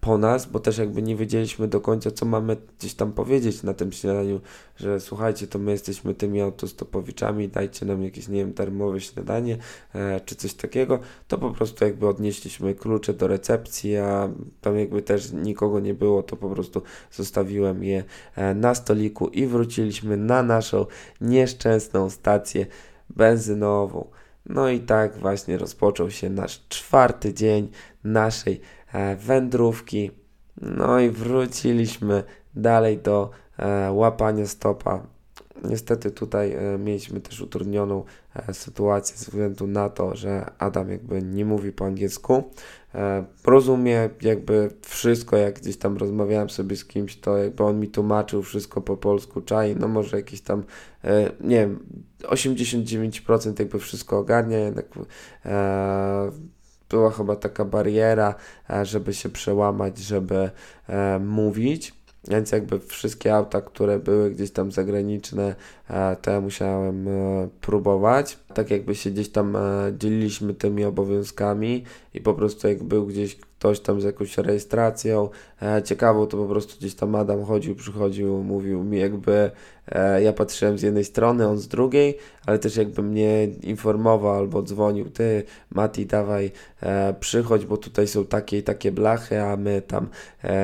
po 0.00 0.18
nas, 0.18 0.46
bo 0.46 0.60
też 0.60 0.78
jakby 0.78 1.02
nie 1.02 1.16
wiedzieliśmy 1.16 1.68
do 1.68 1.80
końca, 1.80 2.10
co 2.10 2.26
mamy 2.26 2.56
gdzieś 2.78 2.94
tam 2.94 3.12
powiedzieć 3.12 3.62
na 3.62 3.74
tym 3.74 3.92
śniadaniu, 3.92 4.40
że 4.76 5.00
słuchajcie, 5.00 5.46
to 5.46 5.58
my 5.58 5.70
jesteśmy 5.72 6.14
tymi 6.14 6.40
autostopowiczami, 6.40 7.48
dajcie 7.48 7.86
nam 7.86 8.02
jakieś, 8.02 8.28
nie 8.28 8.38
wiem, 8.38 8.52
darmowe 8.54 9.00
śniadanie 9.00 9.58
e, 9.94 10.20
czy 10.20 10.36
coś 10.36 10.54
takiego, 10.54 10.98
to 11.28 11.38
po 11.38 11.50
prostu 11.50 11.84
jakby 11.84 12.08
odnieśliśmy 12.08 12.74
klucze 12.74 13.14
do 13.14 13.26
recepcji, 13.26 13.96
a 13.96 14.28
tam 14.60 14.78
jakby 14.78 15.02
też 15.02 15.32
nikogo 15.32 15.80
nie 15.80 15.94
było, 15.94 16.22
to 16.22 16.36
po 16.36 16.50
prostu 16.50 16.82
zostawiłem 17.10 17.84
je 17.84 18.04
e, 18.36 18.44
e, 18.44 18.54
na 18.54 18.74
stoliku 18.74 19.28
i 19.28 19.46
wróciliśmy 19.46 20.16
na 20.16 20.42
naszą 20.42 20.86
nieszczęsną 21.20 22.10
stację 22.10 22.66
benzynową. 23.10 24.10
No 24.46 24.68
i 24.68 24.80
tak 24.80 25.18
właśnie 25.18 25.58
rozpoczął 25.58 26.10
się 26.10 26.30
nasz 26.30 26.60
czwarty 26.68 27.34
dzień 27.34 27.68
naszej 28.04 28.54
e, 28.54 28.58
wędrówki. 29.16 30.10
No 30.62 31.00
i 31.00 31.10
wróciliśmy 31.10 32.24
dalej 32.54 32.98
do 32.98 33.30
e, 33.58 33.92
łapania 33.92 34.46
stopa. 34.46 35.06
Niestety 35.64 36.10
tutaj 36.10 36.52
e, 36.52 36.78
mieliśmy 36.78 37.20
też 37.20 37.40
utrudnioną 37.40 38.04
sytuację 38.52 39.16
ze 39.16 39.24
względu 39.24 39.66
na 39.66 39.88
to, 39.88 40.16
że 40.16 40.50
Adam 40.58 40.90
jakby 40.90 41.22
nie 41.22 41.44
mówi 41.44 41.72
po 41.72 41.84
angielsku. 41.84 42.44
Rozumie 43.44 44.10
jakby 44.22 44.70
wszystko, 44.80 45.36
jak 45.36 45.60
gdzieś 45.60 45.76
tam 45.76 45.96
rozmawiałem 45.96 46.50
sobie 46.50 46.76
z 46.76 46.84
kimś, 46.84 47.16
to 47.16 47.36
jakby 47.36 47.64
on 47.64 47.80
mi 47.80 47.88
tłumaczył 47.88 48.42
wszystko 48.42 48.80
po 48.80 48.96
polsku, 48.96 49.40
czaj, 49.40 49.76
no 49.76 49.88
może 49.88 50.16
jakieś 50.16 50.40
tam, 50.40 50.64
nie 51.40 51.56
wiem, 51.56 51.86
89% 52.22 53.58
jakby 53.58 53.78
wszystko 53.78 54.18
ogarnia, 54.18 54.58
jednak 54.58 54.86
e, 55.44 56.30
była 56.90 57.10
chyba 57.10 57.36
taka 57.36 57.64
bariera, 57.64 58.34
e, 58.70 58.86
żeby 58.86 59.14
się 59.14 59.28
przełamać, 59.28 59.98
żeby 59.98 60.50
e, 60.88 61.18
mówić. 61.18 61.92
Więc 62.28 62.52
jakby 62.52 62.80
wszystkie 62.80 63.34
auta, 63.34 63.60
które 63.60 63.98
były 63.98 64.30
gdzieś 64.30 64.50
tam 64.50 64.72
zagraniczne, 64.72 65.54
e, 65.90 66.16
to 66.16 66.30
ja 66.30 66.40
musiałem 66.40 67.08
e, 67.08 67.48
próbować. 67.60 68.38
Tak 68.54 68.70
jakby 68.70 68.94
się 68.94 69.10
gdzieś 69.10 69.28
tam 69.28 69.56
dzieliliśmy 69.98 70.54
tymi 70.54 70.84
obowiązkami 70.84 71.84
i 72.14 72.20
po 72.20 72.34
prostu 72.34 72.68
jak 72.68 72.82
był 72.82 73.06
gdzieś 73.06 73.38
ktoś 73.64 73.80
tam 73.80 74.00
z 74.00 74.04
jakąś 74.04 74.38
rejestracją. 74.38 75.28
Ciekawą, 75.84 76.26
to 76.26 76.36
po 76.36 76.46
prostu 76.46 76.78
gdzieś 76.78 76.94
tam 76.94 77.14
Adam 77.14 77.44
chodził, 77.44 77.74
przychodził, 77.74 78.42
mówił 78.42 78.84
mi 78.84 78.98
jakby 78.98 79.50
ja 80.22 80.32
patrzyłem 80.32 80.78
z 80.78 80.82
jednej 80.82 81.04
strony, 81.04 81.48
on 81.48 81.58
z 81.58 81.68
drugiej, 81.68 82.18
ale 82.46 82.58
też 82.58 82.76
jakby 82.76 83.02
mnie 83.02 83.44
informował 83.62 84.34
albo 84.34 84.62
dzwonił, 84.62 85.10
ty 85.10 85.42
Mati 85.70 86.06
dawaj 86.06 86.50
przychodź, 87.20 87.66
bo 87.66 87.76
tutaj 87.76 88.08
są 88.08 88.24
takie 88.24 88.58
i 88.58 88.62
takie 88.62 88.92
blachy, 88.92 89.42
a 89.42 89.56
my 89.56 89.82
tam 89.82 90.08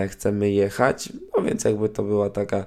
chcemy 0.09 0.51
jechać, 0.51 1.13
no 1.37 1.43
więc 1.43 1.65
jakby 1.65 1.89
to 1.89 2.03
była 2.03 2.31
taka 2.31 2.57
e, 2.57 2.65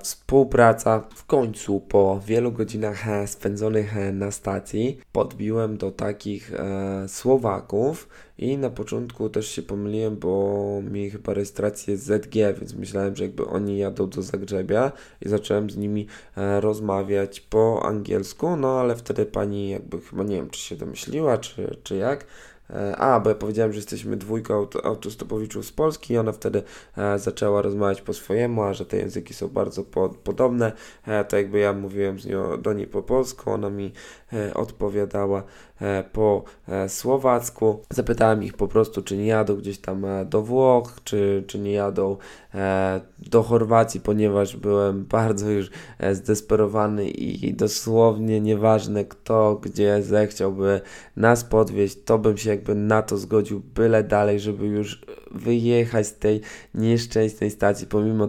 współpraca. 0.00 1.04
W 1.14 1.26
końcu 1.26 1.80
po 1.80 2.20
wielu 2.26 2.52
godzinach 2.52 3.08
e, 3.08 3.26
spędzonych 3.26 3.96
e, 3.96 4.12
na 4.12 4.30
stacji 4.30 4.98
podbiłem 5.12 5.76
do 5.76 5.90
takich 5.90 6.52
e, 6.54 7.08
Słowaków 7.08 8.08
i 8.38 8.58
na 8.58 8.70
początku 8.70 9.28
też 9.28 9.48
się 9.48 9.62
pomyliłem, 9.62 10.16
bo 10.16 10.82
mi 10.90 11.10
chyba 11.10 11.34
rejestrację 11.34 11.96
ZG, 11.96 12.34
więc 12.34 12.74
myślałem, 12.74 13.16
że 13.16 13.24
jakby 13.24 13.46
oni 13.46 13.78
jadą 13.78 14.08
do 14.08 14.22
Zagrzebia 14.22 14.92
i 15.22 15.28
zacząłem 15.28 15.70
z 15.70 15.76
nimi 15.76 16.06
e, 16.36 16.60
rozmawiać 16.60 17.40
po 17.40 17.82
angielsku, 17.86 18.56
no 18.56 18.80
ale 18.80 18.96
wtedy 18.96 19.26
pani 19.26 19.70
jakby 19.70 20.00
chyba 20.00 20.22
nie 20.22 20.36
wiem, 20.36 20.50
czy 20.50 20.60
się 20.60 20.76
domyśliła, 20.76 21.38
czy, 21.38 21.76
czy 21.82 21.96
jak, 21.96 22.24
E, 22.24 22.57
a, 22.96 23.20
bo 23.20 23.28
ja 23.28 23.34
powiedziałem, 23.34 23.72
że 23.72 23.78
jesteśmy 23.78 24.16
dwójką 24.16 24.54
auto, 24.54 24.84
autostopowiczów 24.84 25.66
z 25.66 25.72
Polski 25.72 26.14
i 26.14 26.18
ona 26.18 26.32
wtedy 26.32 26.62
e, 26.96 27.18
zaczęła 27.18 27.62
rozmawiać 27.62 28.02
po 28.02 28.14
swojemu, 28.14 28.62
a 28.62 28.74
że 28.74 28.86
te 28.86 28.96
języki 28.96 29.34
są 29.34 29.48
bardzo 29.48 29.84
po, 29.84 30.08
podobne, 30.08 30.72
e, 31.06 31.24
to 31.24 31.36
jakby 31.36 31.58
ja 31.58 31.72
mówiłem 31.72 32.20
z 32.20 32.26
nią, 32.26 32.62
do 32.62 32.72
niej 32.72 32.86
po 32.86 33.02
polsku, 33.02 33.50
ona 33.50 33.70
mi 33.70 33.92
e, 34.32 34.54
odpowiadała 34.54 35.38
e, 35.38 35.44
po 36.12 36.44
e, 36.68 36.88
słowacku. 36.88 37.82
Zapytałem 37.90 38.42
ich 38.42 38.54
po 38.54 38.68
prostu, 38.68 39.02
czy 39.02 39.16
nie 39.16 39.26
jadą 39.26 39.56
gdzieś 39.56 39.78
tam 39.78 40.06
do 40.26 40.42
Włoch, 40.42 41.00
czy, 41.04 41.44
czy 41.46 41.58
nie 41.58 41.72
jadą 41.72 42.16
do 43.18 43.42
Chorwacji, 43.42 44.00
ponieważ 44.00 44.56
byłem 44.56 45.04
bardzo 45.18 45.50
już 45.50 45.70
zdesperowany 46.12 47.10
i 47.10 47.54
dosłownie 47.54 48.40
nieważne 48.40 49.04
kto, 49.04 49.60
gdzie 49.62 50.02
zechciałby 50.02 50.80
nas 51.16 51.44
podwieźć, 51.44 51.96
to 52.04 52.18
bym 52.18 52.36
się 52.36 52.50
jakby 52.50 52.74
na 52.74 53.02
to 53.02 53.16
zgodził 53.16 53.60
byle 53.74 54.04
dalej, 54.04 54.40
żeby 54.40 54.66
już 54.66 55.04
wyjechać 55.30 56.06
z 56.06 56.18
tej 56.18 56.40
nieszczęsnej 56.74 57.50
stacji, 57.50 57.86
pomimo 57.86 58.28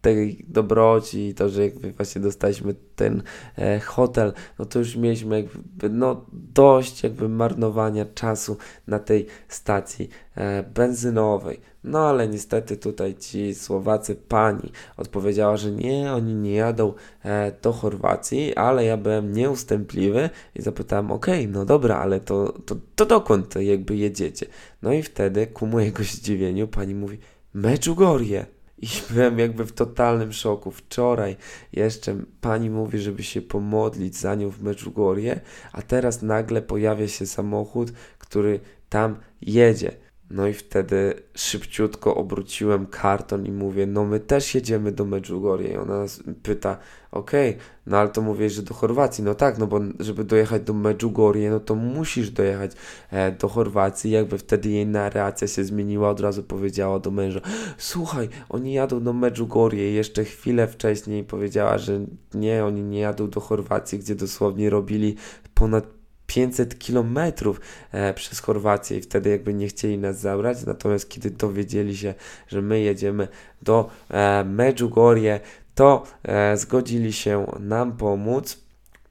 tej 0.00 0.44
dobroci 0.48 1.28
i 1.28 1.34
to, 1.34 1.48
że 1.48 1.62
jakby 1.62 1.92
właśnie 1.92 2.20
dostaliśmy 2.20 2.74
ten 2.96 3.22
e, 3.58 3.80
hotel, 3.80 4.32
no 4.58 4.64
to 4.64 4.78
już 4.78 4.96
mieliśmy 4.96 5.36
jakby 5.36 5.88
no 5.90 6.24
dość 6.32 7.02
jakby 7.02 7.28
marnowania 7.28 8.04
czasu 8.04 8.56
na 8.86 8.98
tej 8.98 9.26
stacji 9.48 10.08
e, 10.34 10.62
benzynowej. 10.62 11.60
No 11.84 12.08
ale 12.08 12.28
niestety 12.28 12.76
tutaj 12.76 13.14
ci 13.14 13.54
Słowacy 13.54 14.14
pani 14.14 14.72
odpowiedziała, 14.96 15.56
że 15.56 15.70
nie, 15.70 16.12
oni 16.12 16.34
nie 16.34 16.54
jadą 16.54 16.92
e, 17.24 17.52
do 17.62 17.72
Chorwacji, 17.72 18.56
ale 18.56 18.84
ja 18.84 18.96
byłem 18.96 19.32
nieustępliwy 19.32 20.30
i 20.54 20.62
zapytałem, 20.62 21.10
okej, 21.10 21.40
okay, 21.40 21.52
no 21.52 21.64
dobra, 21.64 21.96
ale 21.96 22.20
to, 22.20 22.52
to, 22.66 22.76
to 22.96 23.06
dokąd 23.06 23.54
jakby 23.56 23.96
jedziecie? 23.96 24.46
No 24.82 24.92
i 24.92 25.02
wtedy 25.02 25.46
ku 25.46 25.66
mojego 25.66 26.02
zdziwieniu 26.02 26.68
pani 26.68 26.94
mówi, 26.94 27.18
Medjugorje. 27.54 28.57
I 28.82 28.88
byłem 29.10 29.38
jakby 29.38 29.64
w 29.64 29.72
totalnym 29.72 30.32
szoku. 30.32 30.70
Wczoraj 30.70 31.36
jeszcze 31.72 32.16
pani 32.40 32.70
mówi, 32.70 32.98
żeby 32.98 33.22
się 33.22 33.42
pomodlić 33.42 34.16
za 34.16 34.34
nią 34.34 34.50
w 34.50 34.62
Medjugorje, 34.62 35.40
a 35.72 35.82
teraz 35.82 36.22
nagle 36.22 36.62
pojawia 36.62 37.08
się 37.08 37.26
samochód, 37.26 37.92
który 38.18 38.60
tam 38.88 39.16
jedzie. 39.40 39.92
No 40.30 40.46
i 40.46 40.54
wtedy 40.54 41.14
szybciutko 41.34 42.14
obróciłem 42.14 42.86
karton 42.86 43.46
i 43.46 43.52
mówię, 43.52 43.86
no 43.86 44.04
my 44.04 44.20
też 44.20 44.54
jedziemy 44.54 44.92
do 44.92 45.04
Medjugorje. 45.04 45.72
I 45.72 45.76
ona 45.76 46.04
pyta, 46.42 46.78
okej, 47.10 47.50
okay, 47.50 47.62
no 47.86 47.98
ale 47.98 48.08
to 48.08 48.22
mówię, 48.22 48.50
że 48.50 48.62
do 48.62 48.74
Chorwacji. 48.74 49.24
No 49.24 49.34
tak, 49.34 49.58
no 49.58 49.66
bo 49.66 49.80
żeby 50.00 50.24
dojechać 50.24 50.62
do 50.62 50.72
Medjugorje, 50.72 51.50
no 51.50 51.60
to 51.60 51.74
musisz 51.74 52.30
dojechać 52.30 52.72
e, 53.10 53.32
do 53.32 53.48
Chorwacji. 53.48 54.10
Jakby 54.10 54.38
wtedy 54.38 54.68
jej 54.68 54.86
narracja 54.86 55.48
się 55.48 55.64
zmieniła, 55.64 56.10
od 56.10 56.20
razu 56.20 56.42
powiedziała 56.42 56.98
do 56.98 57.10
męża, 57.10 57.40
słuchaj, 57.78 58.28
oni 58.48 58.72
jadą 58.72 59.02
do 59.02 59.12
Medjugorje. 59.12 59.90
I 59.90 59.94
jeszcze 59.94 60.24
chwilę 60.24 60.66
wcześniej 60.66 61.24
powiedziała, 61.24 61.78
że 61.78 62.00
nie, 62.34 62.64
oni 62.64 62.82
nie 62.82 63.00
jadą 63.00 63.30
do 63.30 63.40
Chorwacji, 63.40 63.98
gdzie 63.98 64.14
dosłownie 64.14 64.70
robili 64.70 65.16
ponad 65.54 65.97
500 66.28 66.78
kilometrów 66.78 67.60
e, 67.92 68.14
przez 68.14 68.40
Chorwację 68.40 68.98
i 68.98 69.00
wtedy 69.00 69.30
jakby 69.30 69.54
nie 69.54 69.68
chcieli 69.68 69.98
nas 69.98 70.20
zabrać, 70.20 70.66
natomiast 70.66 71.08
kiedy 71.08 71.30
dowiedzieli 71.30 71.96
się, 71.96 72.14
że 72.48 72.62
my 72.62 72.80
jedziemy 72.80 73.28
do 73.62 73.90
e, 74.10 74.44
Medjugorje, 74.44 75.40
to 75.74 76.02
e, 76.22 76.56
zgodzili 76.56 77.12
się 77.12 77.46
nam 77.60 77.92
pomóc. 77.92 78.58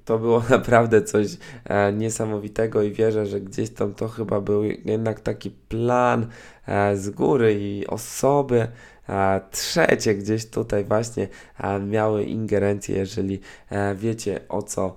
To 0.05 0.19
było 0.19 0.43
naprawdę 0.49 1.01
coś 1.01 1.27
niesamowitego 1.93 2.83
i 2.83 2.91
wierzę, 2.91 3.25
że 3.25 3.41
gdzieś 3.41 3.69
tam 3.69 3.93
to 3.93 4.07
chyba 4.07 4.41
był 4.41 4.63
jednak 4.63 5.19
taki 5.19 5.51
plan 5.51 6.27
z 6.95 7.09
góry 7.09 7.57
i 7.59 7.87
osoby, 7.87 8.67
trzecie 9.51 10.15
gdzieś 10.15 10.45
tutaj 10.45 10.85
właśnie 10.85 11.27
miały 11.87 12.23
ingerencję, 12.23 12.97
jeżeli 12.97 13.39
wiecie 13.95 14.39
o 14.49 14.61
co 14.61 14.95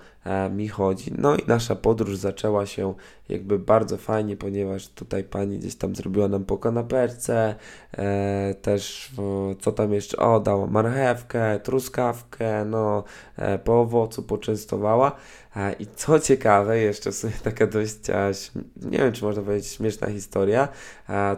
mi 0.50 0.68
chodzi. 0.68 1.12
No 1.18 1.36
i 1.36 1.40
nasza 1.46 1.76
podróż 1.76 2.16
zaczęła 2.16 2.66
się 2.66 2.94
jakby 3.30 3.58
bardzo 3.58 3.96
fajnie, 3.96 4.36
ponieważ 4.36 4.88
tutaj 4.88 5.24
pani 5.24 5.58
gdzieś 5.58 5.74
tam 5.74 5.96
zrobiła 5.96 6.28
nam 6.28 6.44
po 6.44 6.58
kanapeczce, 6.58 7.54
e, 7.92 8.54
też 8.62 9.12
co 9.61 9.72
tam 9.72 9.92
jeszcze, 9.92 10.16
o 10.16 10.40
dała 10.40 10.66
marchewkę, 10.66 11.61
truskawkę, 11.61 12.64
no 12.64 13.04
e, 13.36 13.58
po 13.58 13.80
owocu 13.80 14.22
poczęstowała 14.22 15.08
e, 15.11 15.14
i 15.78 15.86
co 15.96 16.20
ciekawe, 16.20 16.78
jeszcze 16.78 17.12
sobie 17.12 17.34
taka 17.44 17.66
dość, 17.66 17.96
nie 18.76 18.98
wiem 18.98 19.12
czy 19.12 19.24
można 19.24 19.42
powiedzieć 19.42 19.68
śmieszna 19.68 20.11
historia, 20.11 20.68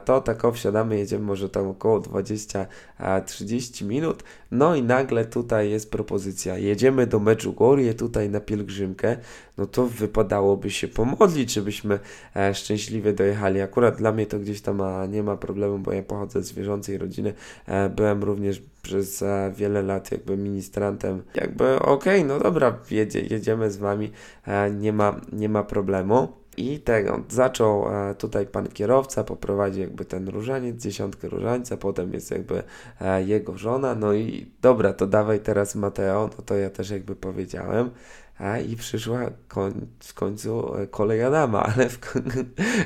to 0.05 0.21
tak 0.21 0.43
wsiadamy, 0.55 0.99
jedziemy 0.99 1.25
może 1.25 1.49
tam 1.49 1.69
około 1.69 2.01
20-30 2.01 3.85
minut, 3.85 4.23
no 4.51 4.75
i 4.75 4.83
nagle 4.83 5.25
tutaj 5.25 5.71
jest 5.71 5.91
propozycja, 5.91 6.59
jedziemy 6.59 7.07
do 7.07 7.19
Medjugorje 7.19 7.95
tutaj 7.95 8.31
na 8.31 8.41
pielgrzymkę, 8.41 9.17
no 9.59 9.67
to 9.67 9.87
wypadałoby 9.87 10.71
się 10.71 10.89
pomodlić, 10.89 11.53
żebyśmy 11.53 11.99
e, 12.37 12.55
szczęśliwie 12.55 13.13
dojechali. 13.13 13.61
Akurat 13.61 13.97
dla 13.97 14.13
mnie 14.13 14.27
to 14.27 14.39
gdzieś 14.39 14.61
tam 14.61 14.81
a, 14.81 15.07
nie 15.07 15.23
ma 15.23 15.37
problemu, 15.37 15.79
bo 15.79 15.93
ja 15.93 16.03
pochodzę 16.03 16.43
z 16.43 16.53
wierzącej 16.53 16.99
rodziny. 16.99 17.35
E, 17.67 17.89
byłem 17.89 18.23
również 18.23 18.63
przez 18.83 19.23
e, 19.23 19.53
wiele 19.57 19.83
lat 19.83 20.13
jakby 20.13 20.37
ministrantem. 20.37 21.23
Jakby 21.35 21.77
okej, 21.77 22.23
okay, 22.23 22.25
no 22.25 22.39
dobra, 22.39 22.79
jedzie, 22.91 23.21
jedziemy 23.21 23.71
z 23.71 23.77
wami, 23.77 24.13
e, 24.47 24.71
nie, 24.71 24.93
ma, 24.93 25.21
nie 25.33 25.49
ma 25.49 25.65
problemu. 25.65 26.43
I 26.57 26.81
tego 26.81 27.21
zaczął 27.29 27.89
e, 27.89 28.15
tutaj 28.15 28.47
pan 28.47 28.69
kierowca, 28.69 29.25
poprowadził 29.25 29.83
jakby 29.83 30.05
ten 30.05 30.29
różaniec, 30.29 30.83
dziesiątkę 30.83 31.29
różańca, 31.29 31.77
potem 31.77 32.13
jest 32.13 32.31
jakby 32.31 32.63
e, 33.01 33.23
jego 33.25 33.59
żona, 33.59 33.95
no 33.95 34.15
i 34.15 34.51
dobra, 34.63 34.93
to 34.93 35.07
dawaj 35.07 35.41
teraz 35.41 35.75
Mateo, 35.75 36.31
no 36.39 36.45
to 36.45 36.57
ja 36.57 36.71
też 36.71 36.91
jakby 36.91 37.17
powiedziałem. 37.17 37.91
A 38.39 38.59
i 38.59 38.77
przyszła 38.77 39.21
koń, 39.49 39.87
w 39.99 40.15
końcu 40.15 40.77
e, 40.77 40.87
kolej 40.87 41.23
Adama, 41.23 41.63
ale 41.75 41.89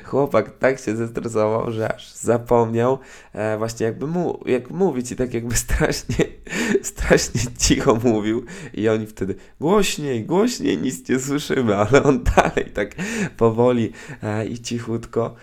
chłopak 0.04 0.58
tak 0.58 0.78
się 0.78 0.96
zestresował, 0.96 1.72
że 1.72 1.94
aż 1.94 2.12
zapomniał 2.12 2.98
e, 3.32 3.58
właśnie 3.58 3.86
jakby 3.86 4.06
mu, 4.06 4.40
jak 4.46 4.70
mówić 4.70 5.12
i 5.12 5.16
tak 5.16 5.34
jakby 5.34 5.56
strasznie, 5.66 6.16
strasznie 6.82 7.40
cicho 7.58 7.94
mówił 8.04 8.44
i 8.74 8.88
oni 8.88 9.06
wtedy 9.06 9.34
głośniej, 9.60 10.24
głośniej, 10.24 10.78
nic 10.78 11.08
nie 11.08 11.18
słyszymy, 11.18 11.76
ale 11.86 12.02
on 12.02 12.24
dalej 12.24 12.70
tak 12.74 12.94
powoli 13.36 13.92
e, 14.22 14.46
i 14.46 14.58
cichutko 14.58 15.34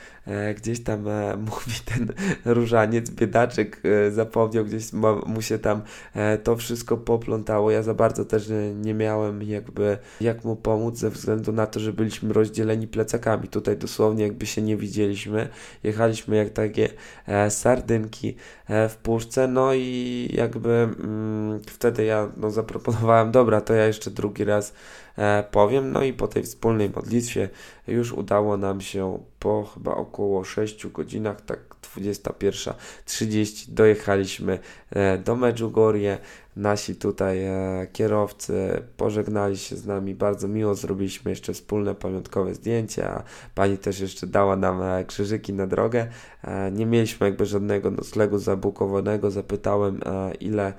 gdzieś 0.58 0.84
tam 0.84 1.08
e, 1.08 1.38
mówi 1.52 1.72
ten 1.86 2.14
różaniec, 2.46 3.10
biedaczek 3.10 3.82
e, 3.84 4.12
zapomniał, 4.12 4.66
gdzieś 4.66 4.94
mu 5.26 5.42
się 5.42 5.60
tam 5.60 5.82
e, 6.16 6.38
to 6.38 6.56
wszystko 6.56 6.98
poplątało. 6.98 7.72
Ja 7.72 7.84
za 7.84 7.94
bardzo 7.94 8.26
też 8.26 8.50
e, 8.50 8.74
nie 8.74 8.94
miałem 8.94 9.44
jakby 9.44 9.98
jak 10.22 10.44
mu 10.44 10.56
pomóc 10.56 10.98
ze 10.98 11.10
względu 11.10 11.52
na 11.52 11.68
to, 11.68 11.80
że 11.80 11.94
byliśmy 11.94 12.34
rozdzieleni 12.34 12.88
plecakami. 12.88 13.48
Tutaj 13.48 13.78
dosłownie 13.78 14.24
jakby 14.24 14.46
się 14.46 14.62
nie 14.62 14.78
widzieliśmy. 14.78 15.50
Jechaliśmy 15.84 16.36
jak 16.36 16.50
takie 16.50 16.90
e, 17.28 17.52
sardynki 17.52 18.36
e, 18.68 18.90
w 18.90 18.98
puszce, 18.98 19.48
no 19.48 19.74
i 19.74 20.30
jakby 20.34 20.70
mm, 20.70 21.60
wtedy 21.68 22.04
ja 22.04 22.30
no, 22.38 22.52
zaproponowałem, 22.52 23.32
dobra, 23.32 23.62
to 23.62 23.74
ja 23.74 23.88
jeszcze 23.88 24.12
drugi 24.12 24.44
raz 24.44 24.70
e, 24.70 24.74
powiem. 25.52 25.92
No 25.92 26.04
i 26.04 26.14
po 26.14 26.28
tej 26.28 26.44
wspólnej 26.44 26.90
modlitwie 26.90 27.50
już 27.88 28.12
udało 28.12 28.58
nam 28.58 28.82
się 28.82 29.20
po 29.40 29.64
chyba 29.74 29.96
około 29.96 30.44
6 30.44 30.88
godzinach, 30.88 31.42
tak 31.42 31.60
21.30 31.96 33.70
dojechaliśmy 33.70 34.60
e, 34.90 35.18
do 35.18 35.36
Medjugorje. 35.36 36.18
Nasi 36.56 36.96
tutaj 36.96 37.46
e, 37.46 37.88
kierowcy 37.94 38.84
pożegnali 38.98 39.58
się 39.58 39.76
z 39.76 39.86
nami, 39.86 40.16
bardzo 40.16 40.48
miło 40.48 40.76
zrobiliśmy 40.76 41.32
jeszcze 41.32 41.54
wspólne 41.54 41.96
pamiątkowe 41.96 42.54
zdjęcie, 42.54 43.10
a 43.10 43.24
pani 43.56 43.78
też 43.78 44.00
jeszcze 44.00 44.28
dała 44.28 44.56
nam 44.56 44.82
e, 44.82 45.06
krzyżyki 45.06 45.54
na 45.54 45.68
drogę. 45.68 46.08
E, 46.44 46.72
nie 46.72 46.86
mieliśmy 46.86 47.28
jakby 47.28 47.46
żadnego 47.46 47.92
noclegu 47.92 48.38
zabukowanego, 48.38 49.32
zapytałem 49.32 50.00
ile 50.40 50.74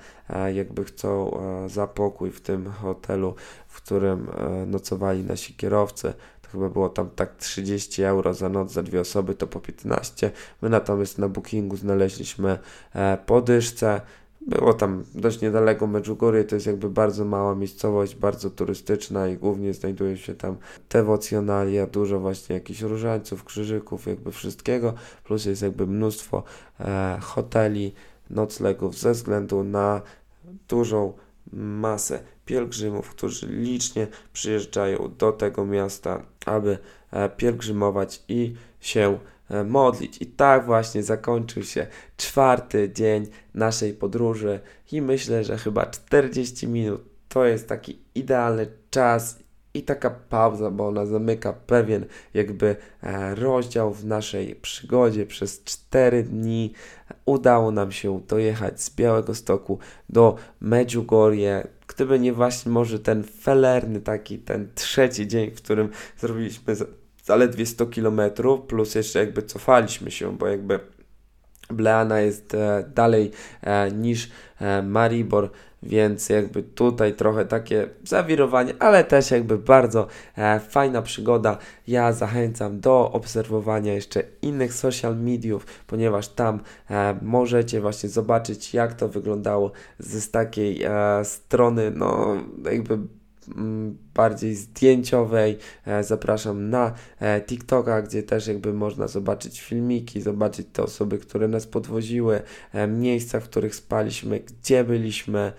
jakby 0.53 0.85
chcą 0.85 1.39
za 1.67 1.87
pokój 1.87 2.31
w 2.31 2.41
tym 2.41 2.71
hotelu, 2.71 3.35
w 3.67 3.81
którym 3.81 4.27
nocowali 4.67 5.23
nasi 5.23 5.53
kierowcy. 5.53 6.13
Chyba 6.55 6.69
było 6.69 6.89
tam 6.89 7.09
tak 7.09 7.35
30 7.35 8.03
euro 8.03 8.33
za 8.33 8.49
noc, 8.49 8.71
za 8.71 8.83
dwie 8.83 9.01
osoby 9.01 9.35
to 9.35 9.47
po 9.47 9.59
15. 9.59 10.31
My 10.61 10.69
natomiast 10.69 11.17
na 11.17 11.29
bookingu 11.29 11.77
znaleźliśmy 11.77 12.59
e, 12.93 13.17
podyszce. 13.25 14.01
Było 14.47 14.73
tam 14.73 15.03
dość 15.15 15.41
niedaleko 15.41 15.87
Medjugorje, 15.87 16.43
to 16.43 16.55
jest 16.55 16.67
jakby 16.67 16.89
bardzo 16.89 17.25
mała 17.25 17.55
miejscowość, 17.55 18.15
bardzo 18.15 18.49
turystyczna 18.49 19.27
i 19.27 19.37
głównie 19.37 19.73
znajduje 19.73 20.17
się 20.17 20.35
tam 20.35 20.57
dewocjonalia, 20.89 21.87
dużo 21.87 22.19
właśnie 22.19 22.55
jakichś 22.55 22.81
różańców, 22.81 23.43
krzyżyków, 23.43 24.07
jakby 24.07 24.31
wszystkiego, 24.31 24.93
plus 25.23 25.45
jest 25.45 25.61
jakby 25.61 25.87
mnóstwo 25.87 26.43
e, 26.79 27.17
hoteli, 27.21 27.93
noclegów 28.29 28.97
ze 28.97 29.11
względu 29.11 29.63
na 29.63 30.01
dużą 30.67 31.13
masę 31.53 32.19
pielgrzymów, 32.45 33.09
którzy 33.09 33.47
licznie 33.47 34.07
przyjeżdżają 34.33 35.11
do 35.17 35.31
tego 35.31 35.65
miasta, 35.65 36.21
aby 36.45 36.77
e, 37.11 37.29
pielgrzymować 37.29 38.23
i 38.27 38.55
się 38.79 39.19
modlić. 39.65 40.21
I 40.21 40.25
tak 40.25 40.65
właśnie 40.65 41.03
zakończył 41.03 41.63
się 41.63 41.87
czwarty 42.17 42.91
dzień 42.93 43.27
naszej 43.53 43.93
podróży 43.93 44.59
i 44.91 45.01
myślę, 45.01 45.43
że 45.43 45.57
chyba 45.57 45.85
40 45.85 46.67
minut 46.67 47.01
to 47.29 47.45
jest 47.45 47.69
taki 47.69 47.99
idealny 48.15 48.67
czas 48.89 49.45
i 49.75 49.83
taka 49.83 50.09
pauza, 50.09 50.71
bo 50.71 50.87
ona 50.87 51.05
zamyka 51.05 51.53
pewien 51.53 52.05
jakby 52.33 52.75
e, 53.03 53.35
rozdział 53.35 53.93
w 53.93 54.05
naszej 54.05 54.55
przygodzie. 54.55 55.25
Przez 55.25 55.63
4 55.63 56.23
dni 56.23 56.73
udało 57.25 57.71
nam 57.71 57.91
się 57.91 58.21
dojechać 58.27 58.81
z 58.81 58.95
Białego 58.95 59.35
Stoku 59.35 59.79
do 60.09 60.35
Medjugorje. 60.59 61.67
Gdyby 61.87 62.19
nie 62.19 62.33
właśnie 62.33 62.71
może 62.71 62.99
ten 62.99 63.23
felerny 63.23 64.01
taki, 64.01 64.39
ten 64.39 64.69
trzeci 64.75 65.27
dzień, 65.27 65.51
w 65.51 65.61
którym 65.61 65.89
zrobiliśmy 66.17 66.75
zaledwie 67.25 67.65
100 67.65 67.85
km, 67.85 68.21
plus 68.67 68.95
jeszcze 68.95 69.19
jakby 69.19 69.43
cofaliśmy 69.43 70.11
się, 70.11 70.37
bo 70.37 70.47
jakby 70.47 70.79
Bleana 71.69 72.19
jest 72.19 72.53
e, 72.53 72.85
dalej 72.95 73.31
e, 73.61 73.91
niż 73.91 74.31
e, 74.61 74.81
Maribor, 74.81 75.49
więc 75.83 76.29
jakby 76.29 76.63
tutaj 76.63 77.13
trochę 77.13 77.45
takie 77.45 77.89
zawirowanie, 78.03 78.73
ale 78.79 79.03
też 79.03 79.31
jakby 79.31 79.57
bardzo 79.57 80.07
fajna 80.69 81.01
przygoda. 81.01 81.57
Ja 81.87 82.13
zachęcam 82.13 82.79
do 82.79 83.11
obserwowania 83.11 83.93
jeszcze 83.93 84.23
innych 84.41 84.73
social 84.73 85.17
mediów, 85.17 85.65
ponieważ 85.87 86.27
tam 86.27 86.59
możecie 87.21 87.81
właśnie 87.81 88.09
zobaczyć, 88.09 88.73
jak 88.73 88.93
to 88.93 89.09
wyglądało 89.09 89.71
z, 89.99 90.23
z 90.23 90.31
takiej 90.31 90.85
strony, 91.23 91.91
no 91.95 92.35
jakby 92.71 92.97
bardziej 94.13 94.55
zdjęciowej. 94.55 95.57
E, 95.85 96.03
Zapraszam 96.03 96.69
na 96.69 96.93
e, 97.19 97.41
TikToka, 97.41 98.01
gdzie 98.01 98.23
też 98.23 98.47
jakby 98.47 98.73
można 98.73 99.07
zobaczyć 99.07 99.61
filmiki, 99.61 100.21
zobaczyć 100.21 100.67
te 100.73 100.83
osoby, 100.83 101.17
które 101.17 101.47
nas 101.47 101.67
podwoziły, 101.67 102.41
e, 102.73 102.87
miejsca, 102.87 103.39
w 103.39 103.43
których 103.43 103.75
spaliśmy, 103.75 104.39
gdzie 104.39 104.83
byliśmy. 104.83 105.53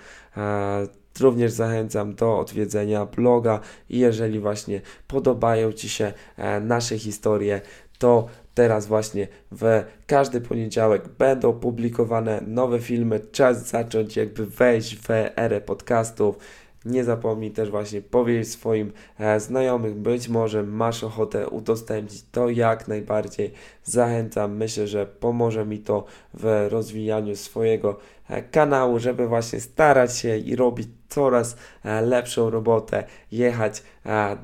Również 1.20 1.53
zachęcam 1.53 2.14
do 2.14 2.39
odwiedzenia 2.39 3.07
bloga 3.07 3.61
i 3.91 3.99
jeżeli 3.99 4.41
właśnie 4.41 4.80
podobają 5.09 5.72
Ci 5.72 5.89
się 5.89 6.12
nasze 6.61 6.99
historie, 6.99 7.61
to 7.99 8.28
teraz 8.55 8.87
właśnie 8.87 9.28
w 9.53 9.84
każdy 10.07 10.41
poniedziałek 10.41 11.09
będą 11.09 11.53
publikowane 11.53 12.43
nowe 12.47 12.80
filmy. 12.80 13.20
Czas 13.20 13.68
zacząć 13.68 14.16
jakby 14.16 14.47
wejść 14.47 14.97
w 14.97 15.11
erę 15.37 15.61
podcastów. 15.61 16.39
Nie 16.87 17.05
zapomnij 17.05 17.51
też 17.51 17.70
właśnie 17.70 18.03
powiedzieć 18.03 18.49
swoim 18.49 18.93
e, 19.18 19.41
znajomych, 19.41 19.95
być 19.95 20.28
może 20.28 20.62
masz 20.62 21.05
ochotę 21.05 21.49
udostępnić 21.49 22.24
to 22.32 22.51
jak 22.51 22.89
najbardziej. 22.89 23.53
Zachęcam, 23.84 24.57
myślę, 24.57 24.87
że 24.87 25.07
pomoże 25.07 25.66
mi 25.66 25.78
to 25.78 26.05
w 26.34 26.66
rozwijaniu 26.70 27.37
swojego 27.37 27.99
e, 28.28 28.43
kanału, 28.43 28.99
żeby 28.99 29.28
właśnie 29.28 29.61
starać 29.61 30.16
się 30.16 30.37
i 30.37 30.57
robić 30.57 30.89
coraz 31.09 31.57
e, 31.84 32.01
lepszą 32.01 32.51
robotę, 32.51 33.05
jechać 33.32 33.82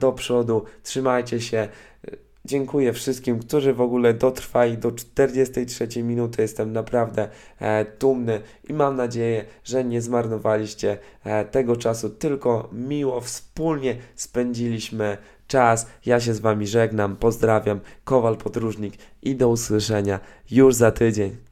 do 0.01 0.13
przodu. 0.13 0.65
Trzymajcie 0.83 1.41
się. 1.41 1.69
Dziękuję 2.45 2.93
wszystkim, 2.93 3.39
którzy 3.39 3.75
w 3.75 3.81
ogóle 3.81 4.15
dotrwali 4.15 4.79
do 4.79 4.93
43 4.93 6.03
minuty. 6.03 6.43
Jestem 6.43 6.73
naprawdę 6.73 7.29
e, 7.61 7.87
dumny 7.99 8.41
i 8.69 8.73
mam 8.73 8.97
nadzieję, 8.97 9.45
że 9.65 9.85
nie 9.85 10.01
zmarnowaliście 10.01 10.99
e, 11.25 11.45
tego 11.45 11.77
czasu, 11.77 12.11
tylko 12.11 12.69
miło 12.73 13.21
wspólnie 13.21 13.97
spędziliśmy 14.15 15.19
czas. 15.47 15.87
Ja 16.07 16.21
się 16.21 16.35
z 16.35 16.41
Wami 16.41 16.67
żegnam, 16.67 17.17
pozdrawiam, 17.17 17.81
Kowal 18.05 18.37
Podróżnik 18.37 18.95
i 19.23 19.37
do 19.37 19.49
usłyszenia 19.49 20.21
już 20.51 20.75
za 20.75 20.91
tydzień. 20.91 21.52